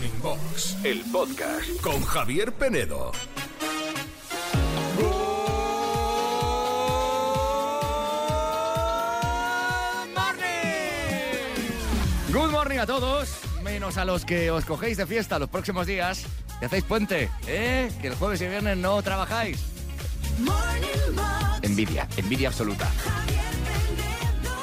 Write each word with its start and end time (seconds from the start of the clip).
Morning 0.00 0.22
Box, 0.22 0.76
el 0.82 1.02
podcast 1.12 1.80
con 1.82 2.02
Javier 2.02 2.52
Penedo. 2.52 3.12
Good 12.32 12.50
morning 12.50 12.78
a 12.78 12.86
todos, 12.86 13.28
menos 13.62 13.98
a 13.98 14.06
los 14.06 14.24
que 14.24 14.50
os 14.50 14.64
cogéis 14.64 14.96
de 14.96 15.04
fiesta 15.06 15.38
los 15.38 15.50
próximos 15.50 15.86
días 15.86 16.24
y 16.62 16.64
hacéis 16.64 16.84
puente, 16.84 17.28
¿eh? 17.46 17.90
Que 18.00 18.06
el 18.08 18.14
jueves 18.14 18.40
y 18.40 18.46
viernes 18.46 18.78
no 18.78 19.02
trabajáis. 19.02 19.58
Morning 20.38 21.14
Box, 21.14 21.60
Envidia, 21.60 22.08
envidia 22.16 22.48
absoluta. 22.48 22.90
Javier 23.04 23.52
Penedo, 23.66 24.56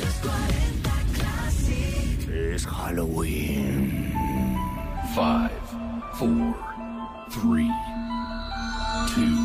los 0.00 0.14
40 0.14 0.90
Classic. 1.18 2.30
Es 2.30 2.66
Halloween. 2.66 3.89
Five, 5.14 5.50
four, 6.14 6.54
three, 7.30 7.70
two, 9.08 9.44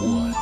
one. 0.00 0.34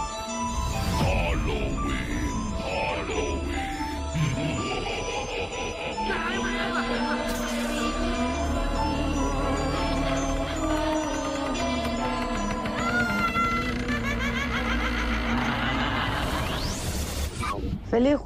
Feliz 17.91 18.21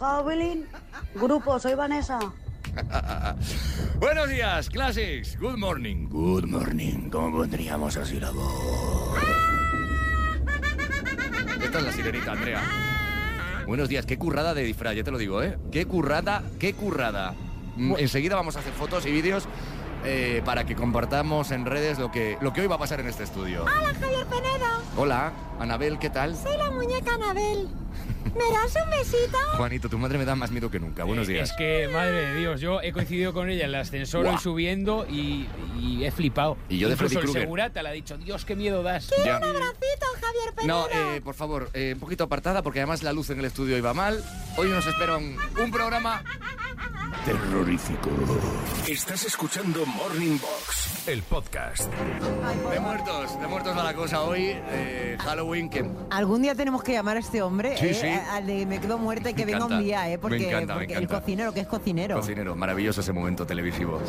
Halloween. 0.00 0.66
Grupo, 1.14 1.60
soy 1.60 1.76
Vanessa. 1.76 2.41
Buenos 3.98 4.28
días, 4.28 4.70
Classics. 4.70 5.38
Good 5.38 5.58
morning. 5.58 6.08
Good 6.08 6.44
morning. 6.44 7.10
¿Cómo 7.10 7.38
pondríamos 7.38 7.96
así 7.96 8.18
la 8.18 8.30
voz? 8.30 9.18
Esta 11.62 11.78
es 11.78 11.84
la 11.84 11.92
sirenita, 11.92 12.32
Andrea. 12.32 12.62
Buenos 13.66 13.88
días, 13.88 14.06
qué 14.06 14.18
currada 14.18 14.54
de 14.54 14.64
disfraz, 14.64 14.96
ya 14.96 15.04
te 15.04 15.10
lo 15.10 15.18
digo, 15.18 15.42
¿eh? 15.42 15.56
Qué 15.70 15.86
currada, 15.86 16.42
qué 16.58 16.72
currada. 16.74 17.34
Mm, 17.76 17.94
Enseguida 17.98 18.34
vamos 18.36 18.56
a 18.56 18.58
hacer 18.60 18.72
fotos 18.72 19.06
y 19.06 19.12
vídeos 19.12 19.44
eh, 20.04 20.42
para 20.44 20.64
que 20.64 20.74
compartamos 20.74 21.50
en 21.50 21.64
redes 21.66 21.98
lo 21.98 22.10
que, 22.10 22.36
lo 22.40 22.52
que 22.52 22.60
hoy 22.62 22.66
va 22.66 22.76
a 22.76 22.78
pasar 22.78 23.00
en 23.00 23.08
este 23.08 23.22
estudio. 23.24 23.62
Hola 23.62 23.94
Javier 24.00 24.26
Penedo, 24.26 24.66
Hola, 24.96 25.32
Anabel, 25.60 25.98
¿qué 25.98 26.10
tal? 26.10 26.36
soy 26.36 26.56
la 26.56 26.70
muñeca 26.70 27.14
Anabel. 27.14 27.68
¿Me 28.34 28.44
das 28.54 28.74
un 28.82 28.90
besito? 28.90 29.36
Juanito, 29.56 29.88
tu 29.90 29.98
madre 29.98 30.16
me 30.16 30.24
da 30.24 30.34
más 30.34 30.50
miedo 30.50 30.70
que 30.70 30.80
nunca. 30.80 31.04
Buenos 31.04 31.26
días. 31.26 31.50
Es 31.50 31.56
que, 31.56 31.88
madre 31.92 32.28
de 32.28 32.36
Dios, 32.36 32.60
yo 32.62 32.80
he 32.80 32.90
coincidido 32.92 33.34
con 33.34 33.50
ella 33.50 33.64
en 33.64 33.68
el 33.70 33.74
ascensor 33.74 34.24
hoy 34.24 34.38
subiendo 34.38 35.06
y, 35.06 35.46
y 35.78 36.04
he 36.04 36.10
flipado. 36.10 36.56
Y 36.70 36.78
yo 36.78 36.88
de 36.88 36.94
Incluso 36.94 37.20
Freddy 37.20 37.26
el 37.34 37.40
segurata 37.42 37.82
le 37.82 37.88
ha 37.90 37.92
dicho, 37.92 38.16
Dios, 38.16 38.44
qué 38.46 38.56
miedo 38.56 38.82
das. 38.82 39.10
Ya. 39.22 39.36
Un 39.36 39.44
abracito, 39.44 40.06
Javier 40.14 40.54
Penedo. 40.56 40.88
No, 40.88 41.14
eh, 41.14 41.20
por 41.22 41.34
favor, 41.34 41.68
eh, 41.74 41.90
un 41.94 42.00
poquito 42.00 42.24
apartada 42.24 42.62
porque 42.62 42.78
además 42.80 43.02
la 43.02 43.12
luz 43.12 43.28
en 43.30 43.38
el 43.38 43.44
estudio 43.44 43.76
iba 43.76 43.92
mal. 43.92 44.24
Hoy 44.56 44.68
nos 44.70 44.86
espera 44.86 45.18
un, 45.18 45.36
un 45.62 45.70
programa 45.70 46.24
terrorífico. 47.24 48.10
Estás 48.88 49.24
escuchando 49.24 49.86
Morning 49.86 50.38
Box, 50.38 51.01
el 51.06 51.22
podcast. 51.24 51.92
De 52.72 52.78
muertos, 52.78 53.40
de 53.40 53.46
muertos 53.48 53.76
va 53.76 53.82
la 53.82 53.92
cosa 53.94 54.22
hoy. 54.22 54.52
eh, 54.54 55.16
Halloween 55.20 55.68
que... 55.68 55.84
Algún 56.10 56.42
día 56.42 56.54
tenemos 56.54 56.82
que 56.84 56.92
llamar 56.92 57.16
a 57.16 57.20
este 57.20 57.42
hombre, 57.42 57.76
Sí, 57.76 57.86
eh, 57.86 57.94
sí. 57.94 58.06
al 58.06 58.46
de 58.46 58.64
Me 58.66 58.80
quedo 58.80 58.98
muerta 58.98 59.30
y 59.30 59.34
que 59.34 59.40
Me 59.44 59.46
venga 59.52 59.58
encanta. 59.58 59.76
un 59.78 59.84
día, 59.84 60.06
¿eh? 60.08 60.12
Me 60.12 60.18
Porque, 60.18 60.48
encanta, 60.48 60.74
me 60.74 60.80
porque 60.80 60.92
encanta. 60.94 61.14
el 61.16 61.20
cocinero, 61.20 61.52
que 61.52 61.60
es 61.60 61.66
cocinero. 61.66 62.16
Cocinero, 62.16 62.54
maravilloso 62.54 63.00
ese 63.00 63.12
momento 63.12 63.44
televisivo. 63.46 64.00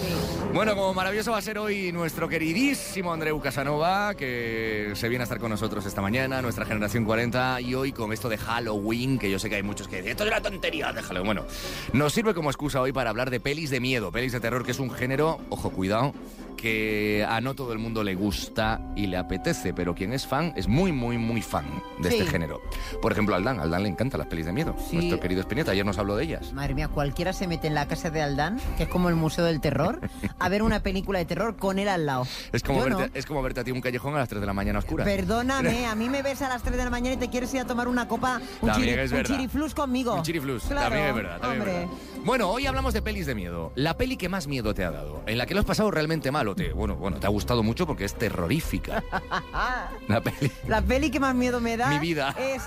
Bueno, 0.53 0.75
como 0.75 0.93
maravilloso 0.93 1.31
va 1.31 1.39
a 1.39 1.41
ser 1.41 1.57
hoy 1.57 1.91
nuestro 1.91 2.29
queridísimo 2.29 3.11
Andreu 3.11 3.39
Casanova, 3.41 4.13
que 4.13 4.91
se 4.95 5.09
viene 5.09 5.23
a 5.23 5.25
estar 5.25 5.39
con 5.39 5.49
nosotros 5.49 5.85
esta 5.87 6.01
mañana, 6.01 6.41
nuestra 6.43 6.63
generación 6.65 7.05
40, 7.05 7.59
y 7.61 7.73
hoy 7.73 7.91
con 7.91 8.13
esto 8.13 8.29
de 8.29 8.37
Halloween, 8.37 9.17
que 9.17 9.31
yo 9.31 9.39
sé 9.39 9.49
que 9.49 9.55
hay 9.55 9.63
muchos 9.63 9.87
que 9.87 9.95
dicen, 9.97 10.11
esto 10.11 10.25
es 10.25 10.29
una 10.29 10.41
tontería, 10.41 10.91
déjalo. 10.93 11.23
Bueno, 11.23 11.43
nos 11.91 12.13
sirve 12.13 12.35
como 12.35 12.51
excusa 12.51 12.81
hoy 12.81 12.91
para 12.93 13.09
hablar 13.09 13.31
de 13.31 13.39
pelis 13.39 13.71
de 13.71 13.79
miedo, 13.79 14.11
pelis 14.11 14.31
de 14.31 14.39
terror, 14.39 14.63
que 14.63 14.71
es 14.71 14.79
un 14.79 14.91
género, 14.91 15.39
ojo, 15.49 15.71
cuidado, 15.71 16.13
que 16.55 17.25
a 17.27 17.41
no 17.41 17.53
todo 17.55 17.73
el 17.73 17.79
mundo 17.79 18.03
le 18.03 18.15
gusta 18.15 18.79
y 18.95 19.07
le 19.07 19.17
apetece, 19.17 19.73
pero 19.73 19.93
quien 19.95 20.13
es 20.13 20.25
fan 20.27 20.53
es 20.55 20.67
muy, 20.67 20.91
muy, 20.91 21.17
muy 21.17 21.41
fan 21.41 21.65
de 21.99 22.09
Sí. 22.09 22.17
este 22.17 22.29
género. 22.31 22.61
Por 23.01 23.11
ejemplo, 23.11 23.35
Aldán, 23.35 23.59
Aldán 23.59 23.83
le 23.83 23.89
encantan 23.89 24.19
las 24.19 24.27
pelis 24.27 24.45
de 24.45 24.53
miedo. 24.53 24.75
Sí. 24.89 24.95
Nuestro 24.97 25.19
querido 25.19 25.41
Espineta, 25.41 25.71
ayer 25.71 25.85
nos 25.85 25.97
habló 25.97 26.15
de 26.15 26.23
ellas. 26.25 26.53
Madre 26.53 26.73
mía, 26.75 26.87
cualquiera 26.87 27.33
se 27.33 27.47
mete 27.47 27.67
en 27.67 27.75
la 27.75 27.87
casa 27.87 28.09
de 28.09 28.21
Aldán, 28.21 28.59
que 28.77 28.83
es 28.83 28.89
como 28.89 29.09
el 29.09 29.15
Museo 29.15 29.45
del 29.45 29.61
Terror, 29.61 29.99
a 30.39 30.49
ver 30.49 30.63
una 30.63 30.81
película 30.81 31.19
de 31.19 31.25
terror 31.25 31.55
con 31.57 31.79
él 31.79 31.87
al 31.87 32.05
lado. 32.05 32.25
Es 32.51 32.63
como, 32.63 32.79
Yo 32.79 32.85
verte, 32.97 33.07
no. 33.13 33.19
es 33.19 33.25
como 33.25 33.41
verte 33.41 33.59
a 33.59 33.63
ti 33.63 33.71
un 33.71 33.81
callejón 33.81 34.15
a 34.15 34.19
las 34.19 34.29
3 34.29 34.41
de 34.41 34.47
la 34.47 34.53
mañana 34.53 34.79
oscura. 34.79 35.03
Perdóname, 35.03 35.85
a 35.87 35.95
mí 35.95 36.09
me 36.09 36.21
ves 36.21 36.41
a 36.41 36.49
las 36.49 36.61
3 36.63 36.77
de 36.77 36.83
la 36.83 36.89
mañana 36.89 37.15
y 37.15 37.17
te 37.17 37.29
quieres 37.29 37.53
ir 37.53 37.61
a 37.61 37.65
tomar 37.65 37.87
una 37.87 38.07
copa, 38.07 38.39
un, 38.61 38.69
chiri- 38.69 38.97
es 38.97 39.11
un 39.11 39.23
chiriflus 39.23 39.73
conmigo. 39.73 40.15
Un 40.15 40.23
chiriflus, 40.23 40.63
Claro, 40.65 40.81
también 40.89 41.07
es 41.07 41.15
verdad. 41.15 41.39
también 41.39 41.61
es 41.61 41.67
verdad. 41.67 41.87
Bueno, 42.25 42.49
hoy 42.49 42.65
hablamos 42.67 42.93
de 42.93 43.01
pelis 43.01 43.25
de 43.25 43.35
miedo. 43.35 43.73
La 43.75 43.97
peli 43.97 44.15
que 44.15 44.29
más 44.29 44.47
miedo 44.47 44.73
te 44.73 44.85
ha 44.85 44.91
dado, 44.91 45.23
en 45.25 45.37
la 45.37 45.45
que 45.45 45.53
lo 45.53 45.59
has 45.59 45.65
pasado 45.65 45.91
realmente 45.91 46.31
mal 46.31 46.42
o 46.47 46.55
te, 46.55 46.73
bueno, 46.73 46.95
bueno, 46.95 47.17
te 47.19 47.25
ha 47.27 47.29
gustado 47.29 47.63
mucho 47.63 47.85
porque 47.87 48.05
es 48.05 48.13
terrorífica. 48.15 49.03
La 50.07 50.21
peli. 50.21 50.51
La 50.67 50.81
peli 50.81 51.09
que 51.11 51.19
más 51.19 51.35
miedo 51.35 51.59
me 51.59 51.77
da 51.77 51.89
Mi 51.89 51.99
vida. 51.99 52.35
es 52.37 52.63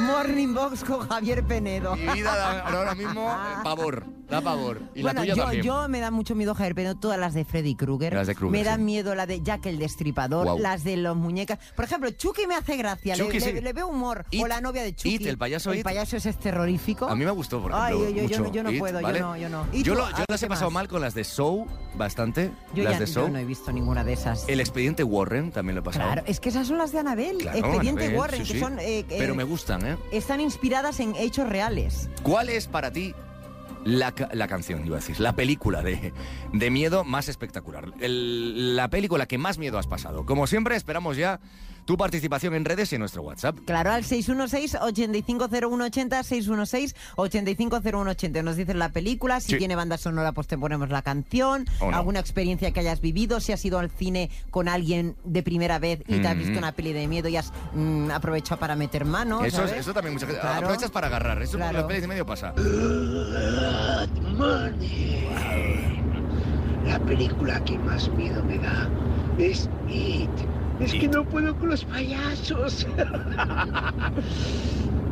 Morning 0.00 0.54
Box 0.54 0.84
con 0.84 1.08
Javier 1.08 1.44
Penedo. 1.44 1.96
Mi 1.96 2.06
vida 2.08 2.34
da 2.36 2.60
ahora 2.60 2.94
mismo 2.94 3.30
eh, 3.32 3.60
pavor, 3.64 4.04
da 4.28 4.40
pavor. 4.40 4.80
Y 4.94 5.02
bueno, 5.02 5.20
la 5.20 5.22
tuya 5.22 5.34
yo, 5.34 5.42
también. 5.44 5.62
yo 5.64 5.88
me 5.88 6.00
da 6.00 6.10
mucho 6.10 6.34
miedo 6.34 6.54
Javier 6.54 6.74
Penedo, 6.74 6.94
todas 6.96 7.18
las 7.18 7.34
de 7.34 7.44
Freddy 7.44 7.74
Krueger. 7.74 8.12
Las 8.14 8.26
de 8.26 8.34
Krueger, 8.34 8.58
Me 8.58 8.64
dan 8.64 8.80
sí. 8.80 8.84
miedo 8.84 9.14
la 9.14 9.26
de 9.26 9.42
Jack 9.42 9.66
el 9.66 9.78
Destripador, 9.78 10.60
las 10.60 10.84
de 10.84 10.96
los 10.96 11.16
muñecas. 11.16 11.58
Por 11.74 11.84
ejemplo, 11.84 12.10
Chucky 12.10 12.46
me 12.46 12.54
hace 12.54 12.76
gracia, 12.76 13.16
le- 13.16 13.24
Chucky, 13.24 13.40
le, 13.40 13.52
sí. 13.52 13.60
le 13.60 13.72
veo 13.72 13.88
humor. 13.88 14.26
It, 14.30 14.42
o 14.42 14.46
la 14.48 14.60
novia 14.60 14.82
de 14.82 14.94
Chucky. 14.94 15.14
It, 15.16 15.26
el 15.26 15.38
payaso 15.38 15.72
El 15.72 15.78
It. 15.78 15.84
payaso 15.84 16.16
ese 16.16 16.30
es 16.30 16.38
terrorífico. 16.38 17.06
A 17.08 17.14
mí 17.14 17.24
me 17.24 17.30
gustó, 17.30 17.60
por 17.62 17.72
Ay, 17.74 17.94
ejemplo. 17.94 18.10
yo- 18.10 18.22
yo- 18.22 18.28
yo 18.28 18.38
mucho. 18.38 18.42
no- 18.42 18.52
yo 18.52 18.62
no 18.72 18.78
puedo, 18.78 19.00
yo 19.00 19.12
no, 19.20 19.36
yo 19.36 19.48
no. 19.48 19.66
¿Y 19.72 19.82
Yo, 19.82 19.94
lo- 19.94 20.10
yo 20.10 20.24
las 20.28 20.42
he 20.42 20.46
¿qué 20.46 20.50
pasado 20.50 20.70
mal 20.70 20.88
con 20.88 21.00
las 21.00 21.14
de 21.14 21.24
Show, 21.24 21.66
bastante. 21.96 22.50
Yo 22.74 22.84
las 22.84 22.94
ya 22.94 23.00
de 23.00 23.06
yo 23.06 23.12
Show. 23.12 23.28
no 23.30 23.38
he 23.38 23.44
visto 23.44 23.72
ninguna 23.72 24.04
de 24.04 24.12
esas. 24.12 24.48
El 24.48 24.60
expediente 24.60 25.04
Warren 25.04 25.50
también 25.52 25.74
lo 25.76 25.80
he 25.80 25.84
pasado. 25.84 26.06
Claro, 26.06 26.22
es 26.26 26.40
que 26.40 26.48
esas 26.50 26.66
son 26.66 26.78
las 26.78 26.92
de 26.92 26.98
Anabel, 26.98 27.38
Claro, 27.38 27.58
Expediente 27.58 28.16
Warren, 28.16 28.44
sí, 28.44 28.52
que 28.52 28.60
son... 28.60 28.78
eh, 28.78 29.00
eh, 29.00 29.04
Pero 29.08 29.34
me 29.34 29.44
gustan, 29.44 29.86
¿eh? 29.86 29.96
Están 30.12 30.40
inspiradas 30.40 31.00
en 31.00 31.14
hechos 31.16 31.48
reales. 31.48 32.08
¿Cuál 32.22 32.48
es 32.50 32.66
para 32.66 32.92
ti 32.92 33.14
la, 33.84 34.14
la 34.32 34.48
canción, 34.48 34.84
iba 34.86 34.96
a 34.96 35.00
decir, 35.00 35.18
la 35.20 35.34
película 35.34 35.82
de, 35.82 36.12
de 36.52 36.70
miedo 36.70 37.04
más 37.04 37.28
espectacular? 37.28 37.92
El- 38.00 38.76
la 38.76 38.88
película 38.88 39.26
que 39.26 39.38
más 39.38 39.58
miedo 39.58 39.78
has 39.78 39.86
pasado. 39.86 40.26
Como 40.26 40.46
siempre, 40.46 40.76
esperamos 40.76 41.16
ya 41.16 41.40
tu 41.88 41.96
participación 41.96 42.54
en 42.54 42.66
redes 42.66 42.92
y 42.92 42.96
en 42.96 43.00
nuestro 43.00 43.22
WhatsApp. 43.22 43.56
Claro, 43.64 43.90
al 43.92 44.04
616-850180, 44.04 46.22
616-850180. 47.16 48.42
Nos 48.44 48.56
dices 48.56 48.76
la 48.76 48.90
película, 48.90 49.40
si 49.40 49.52
Sí. 49.52 49.58
tiene 49.58 49.74
banda 49.74 49.96
sonora, 49.96 50.32
pues 50.32 50.46
te 50.48 50.58
ponemos 50.58 50.90
la 50.90 51.00
canción, 51.00 51.64
no. 51.80 51.96
alguna 51.96 52.20
experiencia 52.20 52.72
que 52.72 52.80
hayas 52.80 53.00
vivido, 53.00 53.40
si 53.40 53.52
has 53.52 53.64
ido 53.64 53.78
al 53.78 53.88
cine 53.88 54.28
con 54.50 54.68
alguien 54.68 55.16
de 55.24 55.42
primera 55.42 55.78
vez 55.78 56.00
y 56.06 56.18
te 56.20 56.28
has 56.28 56.36
Mm. 56.36 56.40
visto 56.40 56.58
una 56.58 56.72
peli 56.72 56.92
de 56.92 57.08
miedo 57.08 57.28
y 57.30 57.38
has 57.38 57.54
mm, 57.72 58.10
aprovechado 58.10 58.60
para 58.60 58.76
meter 58.76 59.06
mano. 59.06 59.42
eso, 59.42 59.64
eso 59.64 59.94
también 59.94 60.12
mucha 60.12 60.26
gente. 60.26 60.42
Claro. 60.42 60.66
Aprovechas 60.66 60.90
para 60.90 61.06
agarrar. 61.06 61.40
Eso 61.40 61.56
Claro. 61.56 61.78
las 61.78 61.86
pelis 61.86 62.02
de 62.02 62.08
medio 62.08 62.26
pasa. 62.26 62.52
La 66.86 66.98
película 67.00 67.64
que 67.64 67.78
más 67.78 68.10
miedo 68.10 68.44
me 68.44 68.58
da 68.58 68.90
es 69.38 69.70
It. 69.88 70.28
Es 70.80 70.92
que 70.94 71.08
no 71.08 71.24
puedo 71.24 71.56
con 71.56 71.70
los 71.70 71.84
payasos. 71.84 72.86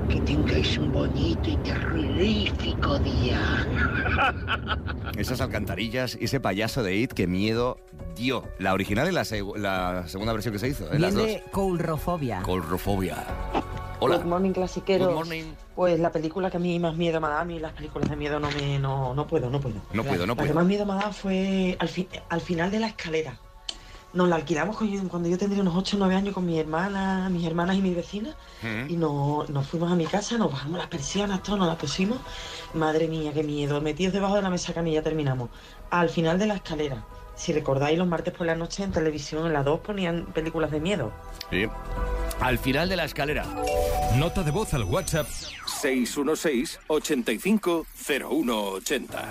que 0.09 0.21
tengáis 0.21 0.79
un 0.79 0.93
bonito 0.93 1.51
y 1.51 1.57
terrorífico 1.57 2.99
día. 3.01 3.67
Esas 5.19 5.41
alcantarillas, 5.41 6.17
ese 6.21 6.39
payaso 6.41 6.83
de 6.83 6.97
It, 6.97 7.13
que 7.13 7.27
miedo 7.27 7.79
dio. 8.15 8.45
La 8.59 8.73
original 8.75 9.09
y 9.09 9.13
la, 9.13 9.23
seg- 9.23 9.57
la 9.57 10.07
segunda 10.07 10.33
versión 10.33 10.53
que 10.53 10.59
se 10.61 10.69
hizo. 10.69 10.93
¿eh? 10.93 10.99
Las 10.99 11.15
dos. 11.15 11.27
Viene 11.27 11.43
coulrofobia. 11.51 12.43
Colrofobia. 12.43 13.17
Hola. 13.99 14.19
Good 14.19 14.27
morning, 14.27 14.53
clasiqueros. 14.53 15.09
Good 15.09 15.17
morning. 15.17 15.45
Pues 15.75 15.99
la 15.99 16.13
película 16.13 16.51
que 16.51 16.59
a 16.59 16.61
mí 16.61 16.79
más 16.79 16.97
miedo 16.97 17.21
me 17.21 17.29
da, 17.29 17.41
a 17.41 17.45
mí 17.45 17.59
las 17.59 17.73
películas 17.73 18.09
de 18.11 18.17
miedo 18.17 18.39
no 18.39 18.51
me 18.51 18.79
no, 18.79 19.15
no 19.15 19.27
puedo, 19.27 19.49
no 19.51 19.59
puedo. 19.61 19.77
No 19.95 20.05
puedo, 20.05 20.27
no 20.27 20.35
La 20.35 20.43
que 20.43 20.49
puedo. 20.49 20.55
más 20.55 20.67
miedo 20.67 20.85
me 20.87 20.95
da 20.95 21.13
fue 21.13 21.77
al, 21.81 21.89
fi- 21.89 22.09
al 22.29 22.41
final 22.43 22.71
de 22.71 22.81
la 22.81 22.89
escalera. 22.89 23.41
Nos 24.17 24.29
la 24.31 24.37
alquilamos 24.37 24.77
con- 24.79 25.09
cuando 25.09 25.29
yo 25.29 25.37
tendría 25.37 25.61
unos 25.61 25.77
8 25.77 25.97
o 25.97 25.99
9 25.99 26.15
años 26.15 26.33
con 26.33 26.47
mi 26.47 26.59
hermana, 26.59 27.29
mis 27.29 27.47
hermanas 27.47 27.77
y 27.77 27.83
mis 27.83 27.95
vecinas. 27.95 28.35
Mm. 28.63 28.89
Y 28.91 28.97
nos, 28.97 29.51
nos 29.51 29.67
fuimos 29.67 29.93
a 29.93 29.95
mi 29.95 30.07
casa, 30.07 30.39
nos 30.39 30.51
bajamos 30.51 30.79
las 30.79 30.87
persianas, 30.89 31.43
todo, 31.43 31.59
nos 31.59 31.69
las 31.69 31.77
pusimos. 31.77 32.19
Madre 32.73 33.09
mía, 33.09 33.33
qué 33.35 33.43
miedo. 33.43 33.79
Metidos 33.83 34.15
debajo 34.15 34.37
de 34.37 34.41
la 34.43 34.49
mesa 34.49 34.73
canilla 34.73 35.03
terminamos. 35.03 35.51
Al 35.91 36.09
final 36.09 36.39
de 36.39 36.47
la 36.47 36.55
escalera. 36.55 37.05
Si 37.37 37.53
recordáis, 37.53 37.99
los 37.99 38.09
martes 38.09 38.33
por 38.33 38.47
la 38.47 38.55
noche 38.55 38.83
en 38.85 38.93
televisión, 38.93 39.47
en 39.47 39.53
la 39.53 39.63
2 39.63 39.81
ponían 39.81 40.25
películas 40.33 40.71
de 40.71 40.81
miedo. 40.81 41.13
Sí. 41.51 41.67
Al 42.41 42.59
final 42.59 42.89
de 42.89 42.97
la 42.97 43.05
escalera. 43.05 43.45
Nota 44.17 44.43
de 44.43 44.51
voz 44.51 44.73
al 44.73 44.85
WhatsApp 44.85 45.27
616 45.29 46.81
85 46.89 47.85
0180. 48.07 49.25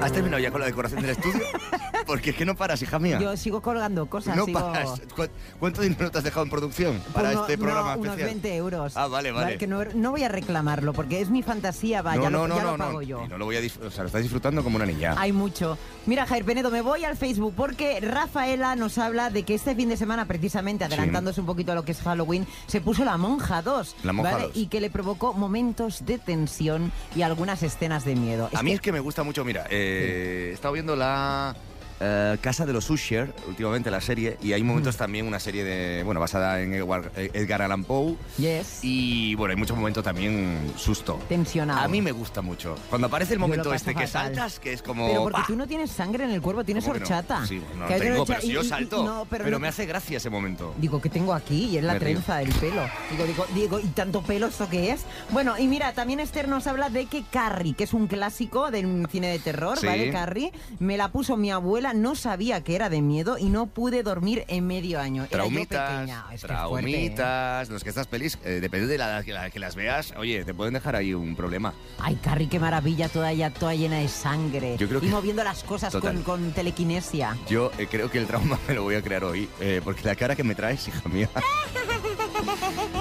¿Has 0.00 0.12
terminado 0.12 0.40
ya 0.42 0.50
con 0.50 0.60
la 0.60 0.66
decoración 0.66 1.02
del 1.02 1.10
estudio? 1.10 1.40
Porque 2.06 2.30
es 2.30 2.36
que 2.36 2.44
no 2.44 2.56
paras, 2.56 2.80
hija 2.82 2.98
mía. 2.98 3.18
Yo 3.20 3.36
sigo 3.36 3.60
colgando 3.60 4.06
cosas. 4.06 4.34
no 4.34 4.44
sigo... 4.46 4.58
paras. 4.58 5.00
¿Cu- 5.14 5.28
¿Cuánto 5.60 5.82
dinero 5.82 6.10
te 6.10 6.18
has 6.18 6.24
dejado 6.24 6.42
en 6.44 6.50
producción 6.50 7.00
para 7.12 7.30
Uno- 7.30 7.42
este 7.42 7.58
programa 7.58 7.94
no, 7.94 8.00
unos 8.00 8.12
especial? 8.14 8.30
20 8.40 8.56
euros. 8.56 8.96
Ah, 8.96 9.06
vale, 9.06 9.30
vale. 9.30 9.58
Que 9.58 9.66
no, 9.66 9.84
no 9.84 10.10
voy 10.10 10.24
a 10.24 10.28
reclamarlo 10.28 10.92
porque 10.92 11.20
es 11.20 11.30
mi 11.30 11.42
fantasía, 11.42 12.02
va, 12.02 12.16
no, 12.16 12.30
no, 12.30 12.30
lo, 12.30 12.48
no, 12.48 12.56
ya 12.56 12.62
no, 12.64 12.72
lo 12.72 12.78
pago 12.78 12.92
no. 12.94 13.02
yo. 13.02 13.22
Y 13.24 13.28
no 13.28 13.38
lo 13.38 13.44
voy 13.44 13.56
a 13.56 13.60
disfrutar, 13.60 13.88
o 13.88 13.90
sea, 13.92 14.02
lo 14.02 14.06
estás 14.08 14.22
disfrutando 14.22 14.64
como 14.64 14.76
una 14.76 14.86
niña. 14.86 15.14
Hay 15.18 15.32
mucho. 15.32 15.78
Mira, 16.06 16.26
Jair 16.26 16.44
Penedo, 16.44 16.70
me 16.70 16.80
voy 16.80 17.04
al 17.04 17.16
Facebook 17.16 17.54
porque 17.56 18.00
Rafaela 18.00 18.74
nos 18.76 18.98
habla 18.98 19.30
de 19.30 19.42
que 19.44 19.54
este 19.54 19.74
fin 19.76 19.88
de 19.90 19.96
semana, 19.96 20.24
precisamente, 20.24 20.84
adelantándose 20.84 21.40
un 21.40 21.46
poquito 21.46 21.72
a 21.72 21.74
lo 21.74 21.84
que 21.84 21.92
es 21.92 22.00
Halloween, 22.00 22.46
se 22.66 22.80
puso 22.80 23.04
la 23.04 23.18
Monja 23.18 23.62
2. 23.62 23.96
La 24.02 24.12
Monja 24.12 24.32
¿vale? 24.32 24.44
2. 24.46 24.56
Y 24.56 24.66
que 24.66 24.80
le 24.80 24.90
provocó 24.90 25.34
momentos 25.34 26.04
de 26.06 26.18
tensión 26.18 26.90
y 27.14 27.22
algunas 27.22 27.62
escenas 27.62 28.04
de 28.04 28.16
miedo. 28.16 28.48
A 28.54 28.62
mí 28.62 28.72
es 28.72 28.80
que 28.80 28.90
me 28.90 29.00
gusta 29.00 29.22
mucho, 29.22 29.44
mira, 29.44 29.66
eh, 29.70 29.89
he 29.90 30.52
estado 30.52 30.74
viendo 30.74 30.96
la 30.96 31.54
eh, 32.00 32.36
Casa 32.40 32.66
de 32.66 32.72
los 32.72 32.88
Usher, 32.90 33.32
últimamente 33.46 33.90
la 33.90 34.00
serie, 34.00 34.36
y 34.42 34.52
hay 34.52 34.62
Mm. 34.62 34.66
momentos 34.66 34.96
también, 34.96 35.26
una 35.26 35.38
serie 35.38 35.64
de, 35.64 36.02
bueno, 36.02 36.20
basada 36.20 36.60
en 36.60 36.72
Edward- 36.74 37.10
eh, 37.16 37.30
Edgar 37.34 37.62
Allan 37.62 37.84
Poe, 37.84 38.16
Yes. 38.38 38.80
y 38.82 39.34
bueno, 39.34 39.52
hay 39.52 39.56
muchos 39.58 39.76
momentos 39.76 40.02
también 40.02 40.72
susto. 40.76 41.20
Tensionado. 41.28 41.80
A 41.80 41.88
mí 41.88 42.00
me 42.02 42.12
gusta 42.12 42.40
mucho. 42.42 42.76
Cuando 42.88 43.06
aparece 43.08 43.34
el 43.34 43.38
momento 43.38 43.72
este 43.74 43.94
que 43.94 44.06
fatal. 44.06 44.34
saltas, 44.34 44.58
que 44.60 44.72
es 44.72 44.82
como... 44.82 45.06
Pero 45.08 45.22
porque 45.24 45.38
¡pah! 45.40 45.46
tú 45.46 45.56
no 45.56 45.66
tienes 45.66 45.90
sangre 45.90 46.24
en 46.24 46.30
el 46.30 46.40
cuerpo, 46.40 46.64
tienes 46.64 46.84
¿Cómo 46.84 46.94
que 46.94 47.00
no? 47.00 47.04
horchata. 47.06 47.46
Sí, 47.46 47.60
no 47.78 47.86
Que 47.86 47.98
tengo, 47.98 48.24
pero 48.24 48.40
si 48.40 48.48
y- 48.48 48.52
yo 48.52 48.62
y- 48.62 48.68
salto. 48.68 49.04
no, 49.04 49.26
pero 49.28 49.48
no- 49.48 49.58
me 49.58 49.68
hace 49.68 49.84
gracia 49.86 50.16
ese 50.16 50.30
momento. 50.30 50.74
Digo, 50.78 51.00
¿qué 51.00 51.08
tengo 51.10 51.34
aquí? 51.34 51.66
Y 51.66 51.76
es 51.78 51.84
la 51.84 51.92
Me 51.94 51.98
río. 51.98 52.08
trenza 52.14 52.36
del 52.38 52.52
pelo. 52.54 52.82
Digo, 53.10 53.24
digo, 53.24 53.46
digo, 53.54 53.80
¿y 53.80 53.86
tanto 53.88 54.22
pelo 54.22 54.46
esto 54.46 54.68
qué 54.70 54.92
es? 54.92 55.02
Bueno, 55.30 55.58
y 55.58 55.66
mira, 55.68 55.92
también 55.92 56.20
Esther 56.20 56.48
nos 56.48 56.66
habla 56.66 56.88
de 56.88 57.06
que 57.06 57.24
Carrie, 57.30 57.74
que 57.74 57.84
es 57.84 57.92
un 57.92 58.06
clásico 58.06 58.70
del 58.70 59.06
cine 59.10 59.28
de 59.28 59.38
terror, 59.38 59.78
Sí. 59.78 59.86
¿vale? 59.86 60.10
Carrie, 60.10 60.52
me 60.78 60.96
la 60.96 61.08
puso 61.08 61.36
mi 61.36 61.50
abuela, 61.50 61.89
no 61.94 62.14
sabía 62.14 62.62
que 62.62 62.74
era 62.74 62.88
de 62.88 63.02
miedo 63.02 63.38
y 63.38 63.44
no 63.50 63.66
pude 63.66 64.02
dormir 64.02 64.44
en 64.48 64.66
medio 64.66 65.00
año. 65.00 65.22
Era 65.24 65.30
yo 65.30 65.36
Traumitas, 65.38 65.90
pequeña. 65.90 66.20
Es 66.20 66.26
que 66.28 66.34
es 66.34 66.40
fuerte, 66.40 66.90
¿eh? 66.90 67.10
traumitas, 67.10 67.68
los 67.68 67.82
que 67.82 67.88
estas 67.90 68.06
pelis, 68.06 68.38
eh, 68.44 68.58
depende 68.60 68.86
de 68.86 68.98
la 68.98 69.22
que, 69.22 69.32
la 69.32 69.50
que 69.50 69.58
las 69.58 69.74
veas, 69.74 70.12
oye, 70.16 70.44
te 70.44 70.54
pueden 70.54 70.74
dejar 70.74 70.96
ahí 70.96 71.14
un 71.14 71.36
problema. 71.36 71.72
Ay, 71.98 72.16
Carrie, 72.22 72.48
qué 72.48 72.58
maravilla, 72.58 73.08
toda 73.08 73.30
ella, 73.32 73.50
toda 73.50 73.74
llena 73.74 73.98
de 73.98 74.08
sangre. 74.08 74.76
Yo 74.78 74.88
creo 74.88 74.98
y 75.00 75.06
que- 75.06 75.10
moviendo 75.10 75.44
las 75.44 75.62
cosas 75.64 75.94
con, 75.94 76.22
con 76.22 76.52
telequinesia. 76.52 77.36
Yo 77.48 77.70
eh, 77.78 77.86
creo 77.90 78.10
que 78.10 78.18
el 78.18 78.26
trauma 78.26 78.58
me 78.68 78.74
lo 78.74 78.82
voy 78.82 78.94
a 78.94 79.02
crear 79.02 79.24
hoy, 79.24 79.48
eh, 79.60 79.80
porque 79.84 80.02
la 80.04 80.14
cara 80.16 80.36
que 80.36 80.44
me 80.44 80.54
traes, 80.54 80.86
hija 80.88 81.08
mía. 81.08 81.28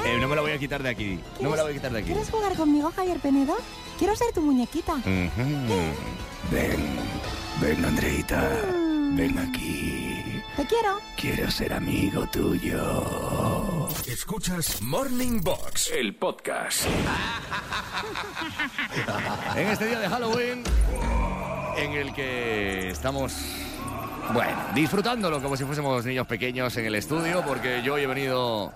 Eh, 0.06 0.18
no 0.20 0.28
me 0.28 0.36
la 0.36 0.42
voy 0.42 0.52
a 0.52 0.58
quitar 0.58 0.82
de 0.82 0.90
aquí. 0.90 1.20
No 1.40 1.50
me 1.50 1.58
la 1.58 1.64
voy 1.64 1.72
a 1.72 1.76
quitar 1.76 1.92
de 1.92 2.00
aquí. 2.00 2.08
¿Quieres 2.08 2.30
jugar 2.30 2.56
conmigo, 2.56 2.92
Javier 2.96 3.20
Penedo? 3.20 3.56
Quiero 3.98 4.16
ser 4.16 4.32
tu 4.34 4.42
muñequita. 4.42 4.96
Ujú. 4.96 5.84
Ven, 6.52 6.88
ven, 7.62 7.86
Andreita. 7.86 8.50
Ven 9.16 9.38
aquí. 9.38 10.42
Te 10.56 10.66
quiero. 10.66 11.00
Quiero 11.16 11.52
ser 11.52 11.74
amigo 11.74 12.26
tuyo. 12.32 13.88
Escuchas 14.08 14.82
Morning 14.82 15.42
Box, 15.42 15.92
el 15.96 16.16
podcast. 16.16 16.86
En 19.56 19.68
este 19.68 19.88
día 19.88 20.00
de 20.00 20.10
Halloween, 20.10 20.64
en 21.78 21.92
el 21.94 22.14
que 22.14 22.90
estamos, 22.90 23.34
bueno, 24.34 24.58
disfrutándolo 24.76 25.42
como 25.42 25.58
si 25.58 25.64
fuésemos 25.66 26.06
niños 26.06 26.28
pequeños 26.28 26.76
en 26.78 26.86
el 26.86 26.96
estudio, 26.96 27.44
porque 27.46 27.82
yo 27.84 27.96
hoy 27.96 28.04
he 28.04 28.08
venido... 28.08 28.74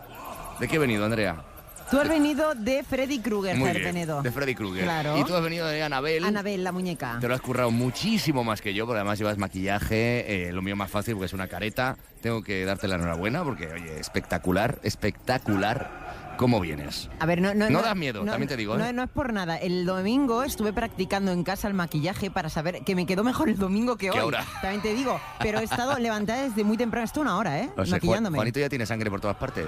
¿De 0.60 0.68
qué 0.68 0.76
he 0.76 0.80
venido, 0.80 1.06
Andrea? 1.06 1.44
Tú 1.92 2.00
has 2.00 2.10
venido 2.10 2.56
de 2.56 2.84
Freddy 2.84 3.20
Krueger, 3.20 3.56
Muy 3.58 3.72
bien, 3.72 3.84
Penedo. 3.84 4.22
de 4.22 4.32
Freddy 4.32 4.56
Krueger. 4.56 4.84
Claro. 4.84 5.18
Y 5.18 5.24
tú 5.24 5.36
has 5.36 5.44
venido 5.44 5.68
de 5.68 5.84
Annabelle. 5.84 6.26
Anabel, 6.26 6.64
la 6.64 6.72
muñeca. 6.72 7.18
Te 7.22 7.28
lo 7.28 7.36
has 7.36 7.42
currado 7.42 7.72
muchísimo 7.72 8.44
más 8.44 8.62
que 8.62 8.74
yo, 8.74 8.86
porque 8.86 9.00
además 9.00 9.20
llevas 9.20 9.38
maquillaje, 9.38 10.48
eh, 10.48 10.52
lo 10.54 10.62
mío 10.62 10.76
más 10.76 10.90
fácil 10.90 11.14
porque 11.16 11.28
es 11.28 11.34
una 11.34 11.48
careta. 11.48 11.98
Tengo 12.22 12.42
que 12.42 12.66
darte 12.66 12.88
la 12.88 12.96
enhorabuena 12.96 13.44
porque, 13.44 13.68
oye, 13.68 14.00
espectacular, 14.00 14.80
espectacular 14.84 16.13
cómo 16.38 16.60
vienes. 16.60 17.10
A 17.20 17.26
ver, 17.26 17.42
no, 17.42 17.54
no, 17.54 17.70
No 17.70 17.82
das 17.82 17.96
miedo, 17.96 18.24
también 18.24 18.48
te 18.48 18.58
digo, 18.58 18.78
No, 18.78 18.86
¿eh? 18.86 18.94
no 18.94 19.04
es 19.04 19.10
por 19.10 19.34
nada. 19.34 19.58
El 19.58 19.86
domingo 19.86 20.44
estuve 20.44 20.74
practicando 20.74 21.32
en 21.32 21.44
casa 21.44 21.68
el 21.68 21.74
maquillaje 21.74 22.32
para 22.32 22.50
saber 22.50 22.84
que 22.84 22.96
me 22.96 23.06
quedó 23.06 23.24
mejor 23.24 23.50
el 23.50 23.58
domingo 23.58 23.98
que 23.98 24.12
hoy. 24.12 24.18
ahora. 24.18 24.46
También 24.62 24.82
te 24.82 24.94
digo. 24.94 25.20
Pero 25.40 25.60
he 25.60 25.64
estado 25.64 25.98
levantada 26.00 26.44
desde 26.44 26.64
muy 26.64 26.78
temprano, 26.78 27.06
esto 27.06 27.22
una 27.22 27.38
hora, 27.38 27.60
¿eh? 27.60 27.70
O 27.78 27.86
sea, 27.86 27.96
Maquillándome. 27.96 28.38
Juanito 28.38 28.60
ya 28.60 28.70
tiene 28.70 28.86
sangre 28.86 29.10
por 29.10 29.22
todas 29.22 29.38
partes. 29.38 29.68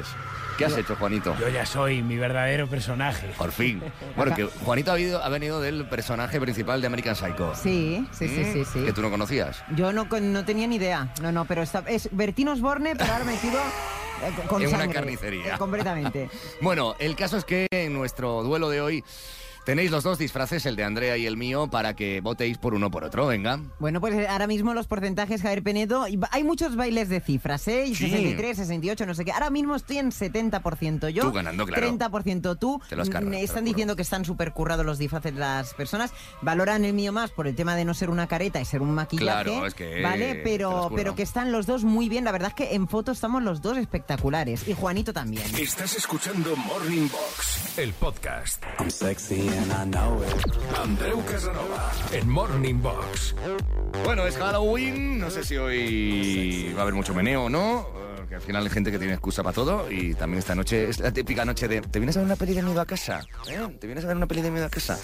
¿Qué 0.57 0.65
has 0.65 0.77
hecho, 0.77 0.95
Juanito? 0.95 1.35
Yo 1.39 1.49
ya 1.49 1.65
soy 1.65 2.01
mi 2.01 2.17
verdadero 2.17 2.67
personaje. 2.67 3.27
Por 3.37 3.51
fin. 3.51 3.81
Bueno, 4.15 4.35
que 4.35 4.45
Juanito 4.45 4.91
ha, 4.91 5.29
venido 5.29 5.59
del 5.59 5.87
personaje 5.87 6.39
principal 6.39 6.81
de 6.81 6.87
American 6.87 7.15
Psycho. 7.15 7.53
Sí, 7.55 8.07
sí, 8.11 8.27
sí, 8.27 8.43
sí, 8.53 8.65
sí. 8.65 8.79
Que 8.85 8.93
tú 8.93 9.01
no 9.01 9.09
conocías. 9.09 9.63
Yo 9.75 9.91
no, 9.91 10.05
no 10.05 10.45
tenía 10.45 10.67
ni 10.67 10.77
idea. 10.77 11.09
No, 11.21 11.31
no, 11.31 11.45
pero 11.45 11.61
está, 11.61 11.83
es 11.87 12.09
Bertín 12.11 12.47
Osborne, 12.47 12.95
pero 12.95 13.11
ahora 13.11 13.25
metido 13.25 13.59
eh, 14.23 14.47
con- 14.47 14.61
En 14.61 14.73
una 14.73 14.87
carnicería. 14.89 15.55
Eh, 15.55 15.57
completamente. 15.57 16.29
Bueno, 16.61 16.95
el 16.99 17.15
caso 17.15 17.37
es 17.37 17.45
que 17.45 17.67
en 17.71 17.93
nuestro 17.93 18.43
duelo 18.43 18.69
de 18.69 18.81
hoy 18.81 19.03
tenéis 19.65 19.91
los 19.91 20.03
dos 20.03 20.17
disfraces, 20.17 20.65
el 20.65 20.75
de 20.75 20.83
Andrea 20.83 21.17
y 21.17 21.25
el 21.25 21.37
mío, 21.37 21.67
para 21.69 21.95
que 21.95 22.21
votéis 22.21 22.57
por 22.57 22.73
uno 22.73 22.87
o 22.87 22.91
por 22.91 23.03
otro. 23.03 23.27
Venga. 23.27 23.59
Bueno, 23.79 23.99
pues 23.99 24.13
eh, 24.15 24.27
ahora 24.27 24.47
mismo 24.47 24.73
los 24.73 24.87
porcentajes, 24.87 25.41
Javier 25.41 25.63
Penedo, 25.63 26.05
hay 26.31 26.43
muchos 26.43 26.75
bailes 26.75 27.09
de 27.09 27.19
cifras, 27.21 27.67
¿eh? 27.67 27.85
Y 27.87 27.95
Sí. 27.95 28.09
63, 28.09 28.57
68, 28.57 29.05
no 29.05 29.13
sé 29.15 29.25
qué. 29.25 29.31
Ahora 29.31 29.49
mismo 29.49 29.75
estoy 29.75 29.97
en 29.97 30.11
70% 30.11 31.09
yo. 31.09 31.23
Tú 31.23 31.31
ganando, 31.31 31.65
claro. 31.65 31.87
30% 31.87 32.57
tú. 32.57 32.81
Te 32.87 32.95
lo 32.95 33.01
has 33.01 33.09
cargado, 33.09 33.29
Me 33.31 33.37
te 33.37 33.41
lo 33.41 33.45
están 33.45 33.65
diciendo 33.65 33.95
que 33.95 34.01
están 34.03 34.25
súper 34.25 34.51
currados 34.53 34.85
los 34.85 34.97
disfraces 34.97 35.33
de 35.33 35.39
las 35.39 35.73
personas. 35.73 36.11
Valoran 36.41 36.85
el 36.85 36.93
mío 36.93 37.11
más 37.11 37.31
por 37.31 37.47
el 37.47 37.55
tema 37.55 37.75
de 37.75 37.85
no 37.85 37.93
ser 37.93 38.09
una 38.09 38.27
careta 38.27 38.61
y 38.61 38.65
ser 38.65 38.81
un 38.81 38.91
maquillaje. 38.91 39.43
Claro, 39.49 39.65
es 39.65 39.73
que 39.73 40.01
¿Vale? 40.01 40.41
Pero, 40.43 40.91
pero 40.95 41.15
que 41.15 41.23
están 41.23 41.51
los 41.51 41.65
dos 41.65 41.83
muy 41.83 42.09
bien. 42.09 42.23
La 42.25 42.31
verdad 42.31 42.49
es 42.49 42.55
que 42.55 42.75
en 42.75 42.87
fotos 42.87 43.17
estamos 43.17 43.41
los 43.43 43.61
dos 43.61 43.77
espectaculares. 43.77 44.67
Y 44.67 44.73
Juanito 44.73 45.13
también. 45.13 45.43
Estás 45.57 45.95
escuchando 45.95 46.55
Morning 46.55 47.07
Box, 47.09 47.77
el 47.79 47.93
podcast. 47.93 48.63
Andreu 49.57 51.23
Casanova, 51.23 51.91
en 52.11 52.29
Morning 52.29 52.81
Box. 52.81 53.35
Bueno, 54.03 54.27
es 54.27 54.35
Halloween. 54.35 55.19
No 55.19 55.29
sé 55.29 55.43
si 55.43 55.55
hoy 55.55 56.73
va 56.73 56.79
a 56.79 56.81
haber 56.81 56.93
mucho 56.93 57.13
meneo 57.13 57.45
o 57.45 57.49
no. 57.49 58.04
Que 58.35 58.39
al 58.41 58.45
final 58.47 58.63
hay 58.65 58.69
gente 58.69 58.91
que 58.91 58.99
tiene 58.99 59.13
excusa 59.13 59.43
para 59.43 59.53
todo. 59.53 59.89
Y 59.89 60.13
también 60.13 60.39
esta 60.39 60.55
noche 60.55 60.89
es 60.89 60.99
la 60.99 61.09
típica 61.13 61.45
noche 61.45 61.69
de. 61.69 61.79
¿Te 61.79 61.99
vienes 61.99 62.17
a 62.17 62.19
ver 62.19 62.25
una 62.25 62.35
peli 62.35 62.53
de 62.53 62.61
miedo 62.63 62.81
a 62.81 62.85
casa? 62.85 63.21
¿Eh? 63.47 63.77
¿Te 63.79 63.87
vienes 63.87 64.03
a 64.03 64.07
ver 64.07 64.17
una 64.17 64.27
peli 64.27 64.41
de 64.41 64.51
miedo 64.51 64.65
a 64.65 64.69
casa? 64.69 64.99